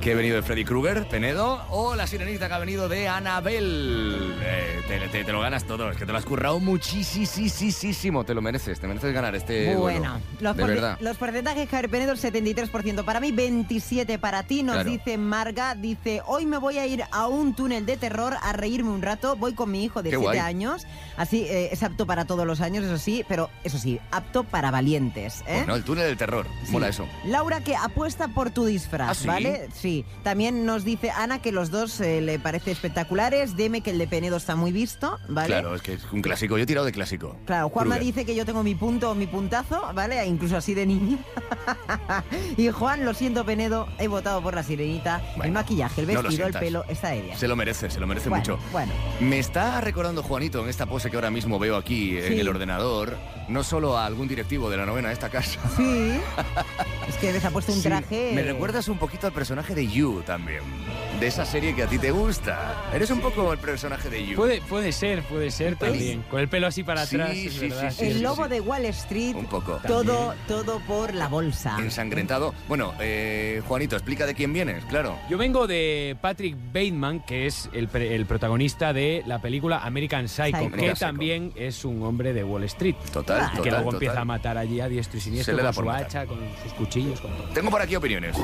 que 0.00 0.12
he 0.12 0.14
venido 0.14 0.36
de 0.36 0.42
Freddy 0.42 0.64
Krueger, 0.64 1.06
Penedo, 1.08 1.62
o 1.70 1.94
la 1.94 2.06
sirenita 2.06 2.48
que 2.48 2.54
ha 2.54 2.58
venido 2.58 2.88
de 2.88 3.08
Annabelle. 3.08 4.16
Eh, 4.42 4.80
te, 4.88 5.08
te- 5.08 5.24
te 5.24 5.32
lo 5.32 5.40
ganas 5.40 5.64
todo, 5.64 5.90
es 5.90 5.96
que 5.96 6.04
te 6.06 6.12
lo 6.12 6.18
has 6.18 6.24
currado 6.24 6.60
muchísimo, 6.60 8.24
te 8.24 8.34
lo 8.34 8.42
mereces, 8.42 8.80
te 8.80 8.86
mereces 8.86 9.12
ganar 9.14 9.34
este 9.34 9.74
Bueno, 9.76 10.20
los, 10.40 10.56
de 10.56 10.64
verdad. 10.64 10.98
los 11.00 11.16
porcentajes, 11.16 11.68
Javier 11.68 11.90
Penedo, 11.90 12.12
el 12.12 12.18
73%. 12.20 13.04
Para 13.04 13.20
mí, 13.20 13.32
27% 13.32 14.18
para 14.18 14.42
ti. 14.42 14.62
Nos 14.62 14.74
Claro. 14.76 14.90
dice 14.90 15.18
Marga, 15.18 15.74
dice, 15.74 16.22
hoy 16.26 16.46
me 16.46 16.58
voy 16.58 16.78
a 16.78 16.86
ir 16.86 17.04
a 17.10 17.26
un 17.28 17.54
túnel 17.54 17.86
de 17.86 17.96
terror 17.96 18.36
a 18.42 18.52
reírme 18.52 18.90
un 18.90 19.02
rato. 19.02 19.36
Voy 19.36 19.54
con 19.54 19.70
mi 19.70 19.84
hijo 19.84 20.02
de 20.02 20.10
Qué 20.10 20.16
7 20.16 20.22
guay. 20.24 20.38
años. 20.38 20.86
Así, 21.16 21.44
eh, 21.48 21.68
es 21.72 21.82
apto 21.82 22.06
para 22.06 22.24
todos 22.24 22.46
los 22.46 22.60
años, 22.60 22.84
eso 22.84 22.98
sí, 22.98 23.24
pero 23.28 23.50
eso 23.62 23.78
sí, 23.78 24.00
apto 24.10 24.44
para 24.44 24.70
valientes. 24.70 25.42
¿eh? 25.46 25.58
Bueno, 25.58 25.76
el 25.76 25.84
túnel 25.84 26.06
del 26.06 26.16
terror, 26.16 26.46
mola 26.70 26.88
eso. 26.88 27.06
Laura 27.24 27.60
que 27.60 27.76
apuesta 27.76 28.28
por 28.28 28.50
tu 28.50 28.64
disfraz, 28.64 29.10
¿Ah, 29.10 29.14
sí? 29.14 29.26
¿vale? 29.26 29.68
Sí, 29.74 30.04
también 30.22 30.64
nos 30.64 30.84
dice 30.84 31.10
Ana 31.10 31.42
que 31.42 31.52
los 31.52 31.70
dos 31.70 32.00
eh, 32.00 32.20
le 32.20 32.38
parece 32.38 32.70
espectaculares. 32.70 33.56
Deme 33.56 33.80
que 33.82 33.90
el 33.90 33.98
de 33.98 34.06
Penedo 34.06 34.36
está 34.36 34.54
muy 34.56 34.72
visto, 34.72 35.18
¿vale? 35.28 35.48
Claro, 35.48 35.74
es 35.74 35.82
que 35.82 35.94
es 35.94 36.04
un 36.12 36.22
clásico. 36.22 36.56
Yo 36.56 36.62
he 36.62 36.66
tirado 36.66 36.86
de 36.86 36.92
clásico. 36.92 37.36
Claro, 37.44 37.68
Juanma 37.68 37.96
Kruger. 37.96 38.14
dice 38.14 38.24
que 38.26 38.34
yo 38.34 38.46
tengo 38.46 38.62
mi 38.62 38.74
punto, 38.74 39.14
mi 39.14 39.26
puntazo, 39.26 39.82
¿vale? 39.94 40.24
Incluso 40.26 40.56
así 40.56 40.74
de 40.74 40.86
niño. 40.86 41.18
y 42.56 42.68
Juan, 42.70 43.04
lo 43.04 43.14
siento, 43.14 43.44
Penedo, 43.44 43.88
he 43.98 44.08
votado 44.08 44.40
por 44.42 44.54
la 44.54 44.62
sirenita. 44.62 45.20
el 45.32 45.36
Bueno, 45.36 45.52
maquillaje, 45.54 46.00
el 46.02 46.06
no 46.06 46.14
lo 46.14 46.22
vestido, 46.22 46.46
el 46.46 46.52
sientas. 46.52 46.60
pelo, 46.62 46.84
está 46.88 47.08
aérea. 47.08 47.36
Se 47.36 47.48
lo 47.48 47.56
merece, 47.56 47.90
se 47.90 48.00
lo 48.00 48.06
merece 48.06 48.28
Bueno, 48.28 48.42
mucho. 48.56 48.58
bueno. 48.72 48.92
Me 49.20 49.38
está 49.38 49.80
recordando 49.80 50.22
Juanito 50.22 50.62
en 50.62 50.68
esta 50.68 50.86
pose 50.86 51.10
que 51.10 51.16
ahora 51.16 51.30
mismo 51.30 51.58
veo 51.58 51.76
aquí 51.76 52.16
en 52.18 52.34
Sí. 52.34 52.40
el 52.40 52.48
ordenador, 52.48 53.16
no 53.48 53.62
solo 53.64 53.98
a 53.98 54.06
algún 54.06 54.28
directivo 54.28 54.70
de 54.70 54.76
la 54.76 54.86
novena 54.86 55.08
de 55.08 55.14
esta 55.14 55.28
casa. 55.30 55.58
Sí. 55.76 56.12
es 57.08 57.16
que 57.16 57.32
les 57.32 57.44
ha 57.44 57.50
puesto 57.50 57.72
un 57.72 57.78
Sí, 57.78 57.88
traje. 57.88 58.32
Me 58.34 58.42
recuerdas 58.42 58.88
un 58.88 58.98
poquito 58.98 59.26
al 59.26 59.32
personaje 59.32 59.63
de 59.72 59.86
You 59.86 60.22
también. 60.26 60.62
De 61.20 61.28
esa 61.28 61.46
serie 61.46 61.76
que 61.76 61.84
a 61.84 61.86
ti 61.86 61.96
te 61.96 62.10
gusta. 62.10 62.74
Eres 62.92 63.08
un 63.12 63.20
poco 63.20 63.52
el 63.52 63.58
personaje 63.60 64.10
de 64.10 64.26
You. 64.26 64.34
Puede, 64.36 64.60
puede 64.62 64.90
ser, 64.90 65.22
puede 65.22 65.52
ser 65.52 65.76
también. 65.76 66.22
Con 66.28 66.40
el 66.40 66.48
pelo 66.48 66.66
así 66.66 66.82
para 66.82 67.06
Sí, 67.06 67.14
atrás, 67.14 67.30
es 67.36 67.52
sí, 67.52 67.68
verdad. 67.68 67.90
sí, 67.92 67.96
sí, 67.98 68.04
el 68.10 68.22
lobo 68.22 68.44
sí. 68.44 68.50
de 68.50 68.60
Wall 68.60 68.84
Street. 68.86 69.36
Un 69.36 69.46
poco. 69.46 69.80
Todo, 69.86 70.34
todo 70.48 70.80
por 70.80 71.14
la 71.14 71.28
bolsa. 71.28 71.76
Ensangrentado. 71.78 72.52
Bueno, 72.68 72.92
eh, 72.98 73.62
Juanito, 73.68 73.94
explica 73.94 74.26
de 74.26 74.34
quién 74.34 74.52
vienes, 74.52 74.84
claro. 74.86 75.16
Yo 75.30 75.38
vengo 75.38 75.68
de 75.68 76.16
Patrick 76.20 76.56
Bateman, 76.72 77.20
que 77.20 77.46
es 77.46 77.70
el, 77.72 77.86
pre- 77.86 78.16
el 78.16 78.26
protagonista 78.26 78.92
de 78.92 79.22
la 79.24 79.40
película 79.40 79.78
American 79.84 80.28
Psycho, 80.28 80.46
Psycho. 80.46 80.58
que 80.58 80.66
American 80.66 80.96
Psycho. 80.96 81.06
también 81.06 81.52
es 81.54 81.84
un 81.84 82.02
hombre 82.02 82.32
de 82.32 82.42
Wall 82.42 82.64
Street. 82.64 82.96
Total, 83.12 83.50
que 83.52 83.56
total, 83.58 83.70
luego 83.70 83.84
total. 83.84 83.94
empieza 83.94 84.20
a 84.20 84.24
matar 84.24 84.58
allí 84.58 84.80
a 84.80 84.88
diestro 84.88 85.18
y 85.18 85.20
siniestro 85.20 85.52
Se 85.52 85.56
le 85.56 85.62
da 85.62 85.68
con 85.72 85.74
por 85.76 85.84
su 85.84 85.90
matar. 85.90 86.06
hacha, 86.06 86.26
con 86.26 86.38
sus 86.64 86.72
cuchillos, 86.72 87.20
con 87.20 87.30
todo. 87.36 87.48
Tengo 87.50 87.70
por 87.70 87.80
aquí 87.80 87.94
opiniones. 87.94 88.36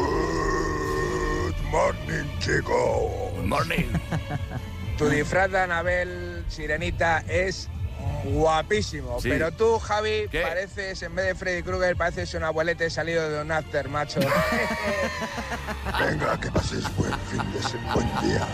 Morning, 1.70 2.26
chico. 2.40 3.30
Good 3.36 3.46
morning. 3.46 3.86
Tu 4.98 5.08
disfraz 5.08 5.50
de 5.50 5.58
Anabel 5.58 6.44
Sirenita 6.48 7.24
es 7.26 7.68
guapísimo. 8.24 9.18
Sí. 9.20 9.30
Pero 9.30 9.50
tú, 9.52 9.78
Javi, 9.78 10.26
¿Qué? 10.30 10.42
pareces, 10.42 11.02
en 11.02 11.14
vez 11.14 11.26
de 11.26 11.34
Freddy 11.34 11.62
Krueger, 11.62 11.96
pareces 11.96 12.34
un 12.34 12.44
abuelete 12.44 12.90
salido 12.90 13.30
de 13.30 13.40
un 13.40 13.50
after, 13.50 13.88
macho. 13.88 14.20
Venga, 16.00 16.38
que 16.38 16.50
pases 16.50 16.84
buen 16.96 17.14
fin 17.30 17.40
de 17.52 17.62
semana, 17.62 17.94
buen 17.94 18.08
día. 18.28 18.46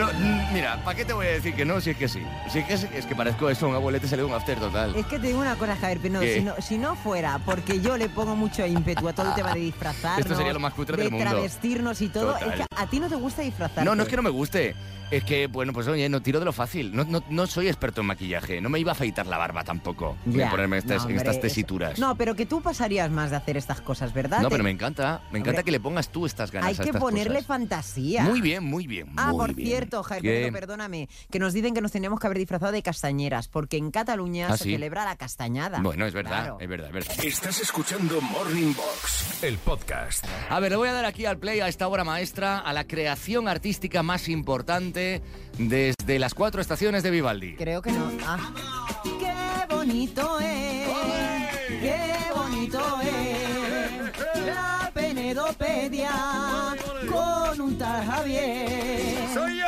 No, 0.00 0.08
mira, 0.52 0.82
¿para 0.84 0.96
qué 0.96 1.04
te 1.04 1.12
voy 1.12 1.26
a 1.26 1.30
decir 1.30 1.54
que 1.54 1.64
no 1.64 1.80
si 1.80 1.90
es 1.90 1.96
que 1.96 2.08
sí? 2.08 2.22
Si 2.50 2.60
es 2.60 2.64
que, 2.66 2.74
es, 2.74 2.84
es 2.84 3.06
que 3.06 3.14
parezco 3.14 3.50
eso, 3.50 3.68
un 3.68 3.74
abuelete 3.74 4.08
salió 4.08 4.26
un 4.26 4.32
after 4.34 4.58
total. 4.58 4.94
Es 4.96 5.06
que 5.06 5.18
te 5.18 5.26
digo 5.28 5.40
una 5.40 5.56
cosa, 5.56 5.76
Javier 5.76 5.98
Pino, 5.98 6.20
si 6.22 6.40
no, 6.40 6.54
si 6.60 6.78
no 6.78 6.94
fuera 6.96 7.38
porque 7.44 7.80
yo 7.80 7.96
le 7.96 8.08
pongo 8.08 8.34
mucho 8.36 8.66
ímpetu 8.66 9.08
a 9.08 9.12
todo 9.12 9.28
el 9.28 9.34
tema 9.34 9.54
de 9.54 9.60
disfrazarnos, 9.60 10.20
Esto 10.20 10.34
sería 10.36 10.52
lo 10.52 10.60
más 10.60 10.74
cutre 10.74 10.96
de 10.96 11.02
del 11.04 11.12
mundo. 11.12 11.28
travestirnos 11.30 12.00
y 12.00 12.08
todo, 12.08 12.32
Total. 12.34 12.48
es 12.50 12.54
que 12.56 12.64
a 12.76 12.86
ti 12.86 13.00
no 13.00 13.08
te 13.08 13.16
gusta 13.16 13.42
disfrazarte. 13.42 13.84
No, 13.84 13.94
no 13.94 14.02
es 14.04 14.08
que 14.08 14.16
no 14.16 14.22
me 14.22 14.30
guste. 14.30 14.74
Es 15.10 15.24
que, 15.24 15.48
bueno, 15.48 15.72
pues 15.72 15.88
oye, 15.88 16.08
no 16.08 16.22
tiro 16.22 16.38
de 16.38 16.44
lo 16.44 16.52
fácil. 16.52 16.94
No, 16.94 17.02
no, 17.02 17.20
no 17.30 17.48
soy 17.48 17.66
experto 17.66 18.00
en 18.00 18.06
maquillaje. 18.06 18.60
No 18.60 18.68
me 18.68 18.78
iba 18.78 18.92
a 18.92 18.94
afeitar 18.94 19.26
la 19.26 19.38
barba 19.38 19.64
tampoco. 19.64 20.16
Ya, 20.24 20.46
a 20.46 20.50
ponerme 20.52 20.78
estas, 20.78 20.98
no, 20.98 21.10
en 21.10 21.16
hombre, 21.16 21.16
estas 21.16 21.40
tesituras. 21.40 21.98
No, 21.98 22.14
pero 22.14 22.36
que 22.36 22.46
tú 22.46 22.62
pasarías 22.62 23.10
más 23.10 23.30
de 23.30 23.36
hacer 23.36 23.56
estas 23.56 23.80
cosas, 23.80 24.12
¿verdad? 24.14 24.40
No, 24.40 24.48
pero 24.48 24.62
me 24.62 24.70
encanta. 24.70 25.20
Me 25.32 25.40
encanta 25.40 25.50
Hombre, 25.58 25.64
que 25.64 25.70
le 25.72 25.80
pongas 25.80 26.10
tú 26.10 26.26
estas 26.26 26.52
ganas 26.52 26.68
Hay 26.68 26.74
a 26.74 26.78
que 26.78 26.90
estas 26.90 27.00
ponerle 27.00 27.34
cosas. 27.38 27.46
fantasía. 27.48 28.22
Muy 28.22 28.40
bien, 28.40 28.62
muy 28.62 28.86
bien. 28.86 29.08
Ah, 29.16 29.30
muy 29.32 29.38
por 29.38 29.54
bien. 29.56 29.68
cierto, 29.68 29.89
¿Qué? 30.20 30.44
Pino, 30.46 30.52
perdóname, 30.52 31.08
que 31.30 31.38
nos 31.38 31.52
dicen 31.52 31.74
que 31.74 31.80
nos 31.80 31.92
teníamos 31.92 32.20
que 32.20 32.26
haber 32.26 32.38
disfrazado 32.38 32.72
de 32.72 32.82
castañeras, 32.82 33.48
porque 33.48 33.76
en 33.76 33.90
Cataluña 33.90 34.48
Ah, 34.50 34.56
se 34.56 34.64
sí. 34.64 34.72
celebra 34.72 35.04
la 35.04 35.16
castañada. 35.16 35.80
Bueno, 35.80 36.06
es 36.06 36.14
verdad, 36.14 36.30
Claro. 36.40 36.58
es 36.60 36.68
verdad, 36.68 36.88
es 36.88 36.92
verdad. 36.94 37.24
Estás 37.24 37.60
escuchando 37.60 38.20
Morning 38.20 38.72
Box, 38.74 39.42
el 39.42 39.58
podcast. 39.58 40.24
A 40.48 40.60
ver, 40.60 40.70
le 40.72 40.76
voy 40.76 40.88
a 40.88 40.92
dar 40.92 41.04
aquí 41.04 41.26
al 41.26 41.38
play 41.38 41.60
a 41.60 41.68
esta 41.68 41.88
obra 41.88 42.04
maestra, 42.04 42.58
a 42.58 42.72
la 42.72 42.84
creación 42.86 43.48
artística 43.48 44.02
más 44.02 44.28
importante 44.28 45.22
desde 45.58 46.18
las 46.18 46.34
cuatro 46.34 46.60
estaciones 46.60 47.02
de 47.02 47.10
Vivaldi. 47.10 47.56
Creo 47.56 47.82
que 47.82 47.92
no. 47.92 48.10
Ah. 48.26 48.52
¡Qué 49.02 49.74
bonito 49.74 50.38
es! 50.40 50.88
¡Qué 51.80 52.02
bonito 52.34 53.00
es! 53.02 54.46
La 54.46 54.90
penedopedia 54.94 56.10
con 57.10 57.60
un 57.60 57.78
tal 57.78 58.04
Javier. 58.06 59.28
¡Soy 59.34 59.58
yo! 59.58 59.59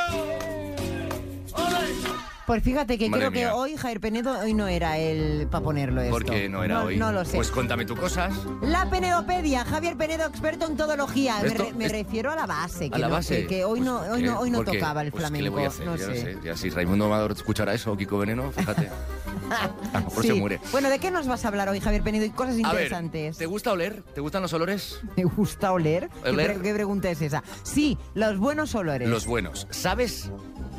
Pues 2.47 2.63
fíjate 2.65 2.99
que 2.99 3.09
Madre 3.09 3.21
creo 3.29 3.31
mía. 3.31 3.49
que 3.49 3.53
hoy 3.55 3.77
Javier 3.77 4.01
Penedo 4.01 4.39
hoy 4.41 4.53
no 4.53 4.67
era 4.67 4.99
el 4.99 5.47
para 5.49 5.63
ponerlo 5.65 6.01
esto. 6.01 6.13
¿Por 6.13 6.25
qué 6.25 6.49
no 6.49 6.65
era 6.65 6.83
hoy? 6.85 6.97
No 6.97 7.13
lo 7.13 7.25
sé. 7.25 7.37
Pues 7.37 7.51
cuéntame 7.53 7.85
tú 7.85 7.97
cosas. 7.97 8.35
La 8.63 8.91
penedopedia, 8.91 9.65
Javier 9.65 9.97
Penedo, 9.97 10.27
experto 10.27 10.67
en 10.67 10.77
todología. 10.77 11.37
Me, 11.43 11.89
re- 11.89 11.89
refiero 11.89 12.33
a 12.33 12.37
la 12.37 12.47
base. 12.47 12.91
Que 12.91 12.97
A 12.97 12.99
la 12.99 13.09
no- 13.09 13.15
base. 13.15 13.43
Que, 13.43 13.47
que 13.47 13.65
hoy 13.65 13.81
no, 13.81 14.01
hoy 14.01 14.23
no, 14.25 14.41
hoy 14.41 14.51
no 14.51 14.59
¿Por 14.59 14.73
qué? 14.73 14.79
tocaba 14.79 15.03
el 15.03 15.13
Pues, 15.13 15.21
flamenco. 15.23 15.39
¿Qué 15.39 15.43
le 15.45 15.49
voy 15.51 15.65
a 15.65 15.69
hacer? 15.69 15.87
No 15.87 15.97
sé. 15.97 16.21
sé. 16.21 16.39
Ya 16.45 16.57
si 16.57 16.69
Raimundo 16.71 17.07
Amador 17.07 17.31
escuchara 17.33 17.75
eso, 17.75 17.93
o 17.93 17.97
Kiko 17.97 18.19
Veneno, 18.19 18.51
fíjate. 18.51 18.89
a 19.93 19.99
lo 20.01 20.05
mejor 20.07 20.23
Sí. 20.23 20.29
se 20.29 20.35
muere. 20.35 20.61
Bueno, 20.73 20.91
¿de 20.91 20.99
qué 20.99 21.11
nos 21.13 21.27
vas 21.29 21.45
a 21.45 21.49
hablar 21.49 21.69
hoy, 21.69 21.79
Javier 21.81 22.03
Penedo? 22.03 22.25
Y 22.25 22.31
cosas 22.31 22.55
A 22.55 22.57
ver, 22.57 22.65
interesantes. 22.67 23.39
¿te 23.39 23.47
gusta 23.47 23.71
oler? 23.73 24.03
¿Te 24.15 24.21
gustan 24.21 24.43
los 24.43 24.53
olores? 24.53 25.01
¿Me 25.17 25.25
gusta 25.25 25.73
oler? 25.73 26.11
¿Qué, 26.25 26.31
¿Oler? 26.31 26.55
pre- 26.55 26.63
qué 26.63 26.75
pregunta 26.75 27.09
es 27.11 27.23
esa? 27.23 27.43
Sí, 27.63 27.97
los 28.15 28.37
buenos 28.39 28.75
olores. 28.75 29.09
Los 29.09 29.27
buenos. 29.27 29.67
¿Sabes 29.71 30.31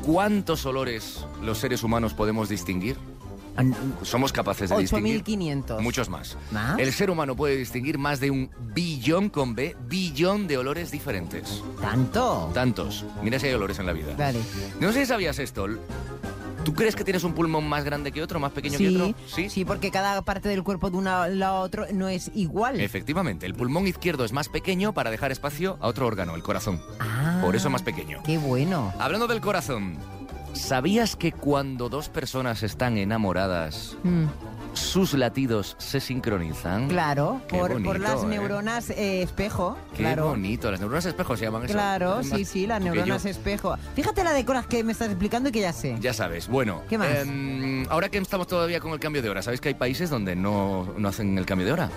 cuántos 0.04 0.66
olores 0.66 1.24
los 1.42 1.58
seres 1.58 1.82
humanos 1.82 2.14
podemos 2.14 2.48
distinguir? 2.48 2.96
Somos 4.02 4.32
capaces 4.32 4.68
de 4.70 4.78
distinguir 4.78 5.22
8.500. 5.22 5.80
muchos 5.80 6.08
más. 6.08 6.36
¿Más? 6.50 6.78
El 6.78 6.92
ser 6.92 7.10
humano 7.10 7.36
puede 7.36 7.56
distinguir 7.56 7.98
más 7.98 8.18
de 8.18 8.30
un 8.30 8.50
billón 8.74 9.28
con 9.30 9.54
B, 9.54 9.76
billón 9.88 10.48
de 10.48 10.58
olores 10.58 10.90
diferentes. 10.90 11.62
¿Tanto? 11.80 12.50
Tantos. 12.52 13.04
Mira 13.22 13.38
si 13.38 13.46
hay 13.46 13.54
olores 13.54 13.78
en 13.78 13.86
la 13.86 13.92
vida. 13.92 14.32
No 14.80 14.92
sé 14.92 15.00
si 15.00 15.06
sabías 15.06 15.38
esto. 15.38 15.68
¿Tú 16.64 16.72
crees 16.74 16.96
que 16.96 17.04
tienes 17.04 17.24
un 17.24 17.34
pulmón 17.34 17.68
más 17.68 17.84
grande 17.84 18.10
que 18.10 18.22
otro, 18.22 18.40
más 18.40 18.52
pequeño 18.52 18.78
que 18.78 18.88
Sí, 18.88 18.96
otro? 18.96 19.14
sí, 19.50 19.64
porque 19.64 19.90
cada 19.90 20.22
parte 20.22 20.48
del 20.48 20.62
cuerpo 20.62 20.90
de 20.90 20.96
una 20.96 21.24
a 21.24 21.52
otro 21.60 21.86
no 21.92 22.08
es 22.08 22.30
igual. 22.34 22.80
Efectivamente, 22.80 23.44
el 23.46 23.54
pulmón 23.54 23.86
izquierdo 23.86 24.24
es 24.24 24.32
más 24.32 24.48
pequeño 24.48 24.92
para 24.94 25.10
dejar 25.10 25.30
espacio 25.30 25.76
a 25.80 25.86
otro 25.88 26.06
órgano, 26.06 26.34
el 26.34 26.42
corazón. 26.42 26.80
Ah, 27.00 27.38
Por 27.42 27.54
eso 27.54 27.68
más 27.70 27.82
pequeño. 27.82 28.22
Qué 28.24 28.38
bueno. 28.38 28.92
Hablando 28.98 29.26
del 29.26 29.40
corazón, 29.42 29.96
¿sabías 30.54 31.16
que 31.16 31.32
cuando 31.32 31.88
dos 31.88 32.08
personas 32.08 32.62
están 32.62 32.96
enamoradas, 32.96 33.96
Mm, 34.02 34.24
sus 34.74 35.14
latidos 35.14 35.76
se 35.78 36.00
sincronizan? 36.00 36.88
claro, 36.88 37.40
por, 37.48 38.00
las 38.00 38.22
¿eh? 38.22 38.26
neuronas 38.26 38.90
eh, 38.90 39.22
espejo. 39.22 39.76
Qué 39.96 40.02
claro. 40.02 40.28
bonito. 40.28 40.70
Las 40.70 40.80
neuronas 40.80 41.06
espejo 41.06 41.36
se 41.36 41.44
llaman 41.44 41.64
eso. 41.64 41.72
Claro, 41.72 42.22
sí, 42.22 42.44
sí, 42.44 42.66
las 42.66 42.80
neuronas 42.82 43.24
espejo. 43.24 43.76
Fíjate 43.94 44.22
la 44.24 44.32
de 44.32 44.44
que 44.68 44.84
me 44.84 44.92
estás 44.92 45.08
explicando 45.08 45.48
y 45.48 45.52
que 45.52 45.60
ya 45.60 45.72
sé. 45.72 45.96
Ya 46.00 46.12
sabes. 46.12 46.48
Bueno, 46.48 46.82
¿Qué 46.88 46.98
más? 46.98 47.08
em, 47.08 47.86
ahora 47.88 48.08
que 48.08 48.18
estamos 48.18 48.46
todavía 48.46 48.80
con 48.80 48.92
el 48.92 49.00
cambio 49.00 49.22
de 49.22 49.30
hora, 49.30 49.42
¿sabéis 49.42 49.60
que 49.60 49.68
hay 49.68 49.74
países 49.74 50.10
donde 50.10 50.36
no, 50.36 50.92
no 50.96 51.08
hacen 51.08 51.38
el 51.38 51.46
cambio 51.46 51.66
de 51.66 51.72
hora? 51.72 51.90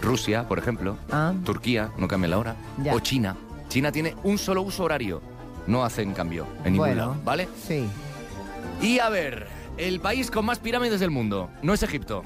Rusia, 0.00 0.48
por 0.48 0.58
ejemplo. 0.58 0.96
Ah. 1.10 1.32
Turquía, 1.44 1.90
no 1.96 2.08
cambia 2.08 2.28
la 2.30 2.38
hora. 2.38 2.56
Ya. 2.82 2.94
O 2.94 3.00
China. 3.00 3.36
China 3.68 3.92
tiene 3.92 4.16
un 4.24 4.38
solo 4.38 4.62
uso 4.62 4.84
horario. 4.84 5.22
No 5.66 5.84
hacen 5.84 6.12
cambio 6.12 6.46
en 6.64 6.72
ningún 6.72 6.88
Bueno. 6.88 6.94
lado, 6.96 7.16
¿vale? 7.24 7.48
Sí. 7.66 7.86
Y 8.80 8.98
a 8.98 9.08
ver, 9.08 9.46
el 9.78 10.00
país 10.00 10.30
con 10.30 10.44
más 10.46 10.58
pirámides 10.58 11.00
del 11.00 11.10
mundo. 11.10 11.50
No 11.62 11.74
es 11.74 11.82
Egipto. 11.82 12.22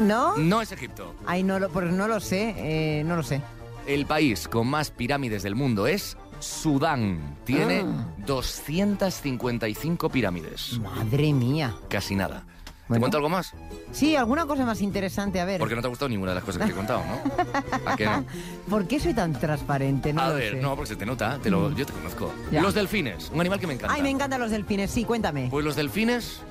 ¿No? 0.00 0.36
No 0.36 0.60
es 0.60 0.72
Egipto. 0.72 1.14
Ay, 1.26 1.42
no 1.42 1.58
lo, 1.58 1.68
pues 1.70 1.90
no 1.92 2.08
lo 2.08 2.18
sé, 2.20 2.54
eh, 2.58 3.04
no 3.04 3.16
lo 3.16 3.22
sé. 3.22 3.40
El 3.86 4.06
país 4.06 4.48
con 4.48 4.66
más 4.68 4.90
pirámides 4.90 5.42
del 5.42 5.54
mundo 5.54 5.86
es 5.86 6.16
Sudán. 6.40 7.36
Tiene 7.44 7.80
Ah. 7.86 8.06
255 8.26 10.08
pirámides. 10.08 10.78
Madre 10.80 11.32
mía. 11.32 11.74
Casi 11.88 12.14
nada. 12.16 12.44
¿Te 12.92 12.98
cuento 12.98 13.16
algo 13.16 13.28
más? 13.30 13.52
Sí, 13.92 14.14
alguna 14.14 14.44
cosa 14.46 14.66
más 14.66 14.80
interesante, 14.82 15.40
a 15.40 15.44
ver. 15.44 15.58
Porque 15.58 15.74
no 15.74 15.80
te 15.80 15.86
ha 15.86 15.90
gustado 15.90 16.08
ninguna 16.10 16.32
de 16.32 16.34
las 16.36 16.44
cosas 16.44 16.60
que 16.60 16.66
te 16.66 16.72
he 16.72 16.76
contado, 16.76 17.02
¿no? 17.04 17.90
¿A 17.90 17.96
qué 17.96 18.04
no? 18.04 18.24
¿Por 18.68 18.86
qué 18.86 19.00
soy 19.00 19.14
tan 19.14 19.32
transparente? 19.32 20.12
No 20.12 20.20
A 20.20 20.30
ver, 20.30 20.54
sé. 20.54 20.60
no, 20.60 20.74
porque 20.76 20.88
se 20.90 20.96
te 20.96 21.06
nota, 21.06 21.38
te 21.42 21.50
lo, 21.50 21.72
yo 21.74 21.86
te 21.86 21.92
conozco. 21.92 22.32
Ya. 22.50 22.60
Los 22.60 22.74
delfines, 22.74 23.30
un 23.32 23.40
animal 23.40 23.58
que 23.58 23.66
me 23.66 23.74
encanta. 23.74 23.94
Ay, 23.94 24.02
me 24.02 24.10
encantan 24.10 24.40
los 24.40 24.50
delfines, 24.50 24.90
sí, 24.90 25.04
cuéntame. 25.04 25.48
Pues 25.50 25.64
los 25.64 25.76
delfines 25.76 26.42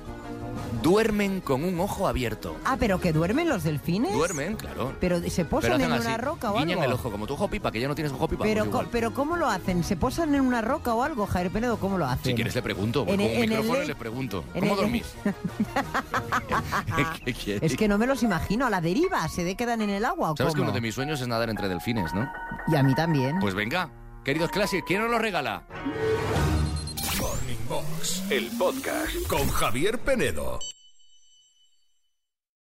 duermen 0.84 1.40
con 1.40 1.64
un 1.64 1.80
ojo 1.80 2.06
abierto. 2.06 2.56
Ah, 2.64 2.76
pero 2.78 3.00
que 3.00 3.12
duermen 3.12 3.48
los 3.48 3.64
delfines. 3.64 4.12
Duermen, 4.12 4.54
claro. 4.56 4.92
Pero 5.00 5.18
se 5.30 5.44
posan 5.46 5.80
en 5.80 5.90
así, 5.90 6.06
una 6.06 6.18
roca 6.18 6.52
o 6.52 6.58
algo. 6.58 6.82
el 6.84 6.92
ojo, 6.92 7.10
como 7.10 7.26
tu 7.26 7.34
ojo 7.34 7.48
pipa, 7.48 7.72
que 7.72 7.80
ya 7.80 7.88
no 7.88 7.94
tienes 7.94 8.12
ojo 8.12 8.28
pipa. 8.28 8.44
Pero, 8.44 8.66
pues 8.66 8.84
co- 8.84 8.88
pero 8.92 9.14
¿cómo 9.14 9.36
lo 9.36 9.48
hacen? 9.48 9.82
¿Se 9.82 9.96
posan 9.96 10.34
en 10.34 10.42
una 10.42 10.60
roca 10.60 10.94
o 10.94 11.02
algo, 11.02 11.26
Javier 11.26 11.50
Penedo? 11.50 11.78
¿Cómo 11.78 11.96
lo 11.96 12.04
hacen? 12.06 12.24
Si 12.24 12.34
quieres 12.34 12.54
le 12.54 12.62
pregunto, 12.62 13.00
En 13.00 13.06
con 13.06 13.20
el- 13.20 13.26
un 13.26 13.32
en 13.32 13.42
el 13.42 13.48
micrófono 13.48 13.78
le- 13.80 13.86
le 13.86 13.94
pregunto. 13.96 14.44
¿Cómo 14.52 14.72
el- 14.72 14.76
dormís? 14.76 15.14
Es 17.62 17.76
que 17.76 17.88
no 17.88 17.96
me 17.98 18.06
los 18.06 18.22
imagino, 18.22 18.66
a 18.66 18.70
la 18.70 18.80
deriva, 18.82 19.26
se 19.28 19.42
de 19.42 19.56
quedan 19.56 19.80
en 19.80 19.90
el 19.90 20.04
agua 20.04 20.32
o 20.32 20.36
¿Sabes 20.36 20.54
que 20.54 20.60
uno 20.60 20.72
de 20.72 20.80
mis 20.82 20.94
sueños 20.94 21.20
es 21.20 21.26
nadar 21.28 21.48
entre 21.48 21.68
delfines, 21.68 22.12
no? 22.14 22.30
Y 22.68 22.76
a 22.76 22.82
mí 22.82 22.94
también. 22.94 23.38
Pues 23.40 23.54
venga, 23.54 23.88
queridos 24.22 24.50
Classic, 24.50 24.84
¿quién 24.86 25.00
nos 25.00 25.10
lo 25.10 25.18
regala? 25.18 25.62
El 28.30 28.50
podcast 28.58 29.26
con 29.28 29.48
Javier 29.48 29.98
Penedo. 29.98 30.58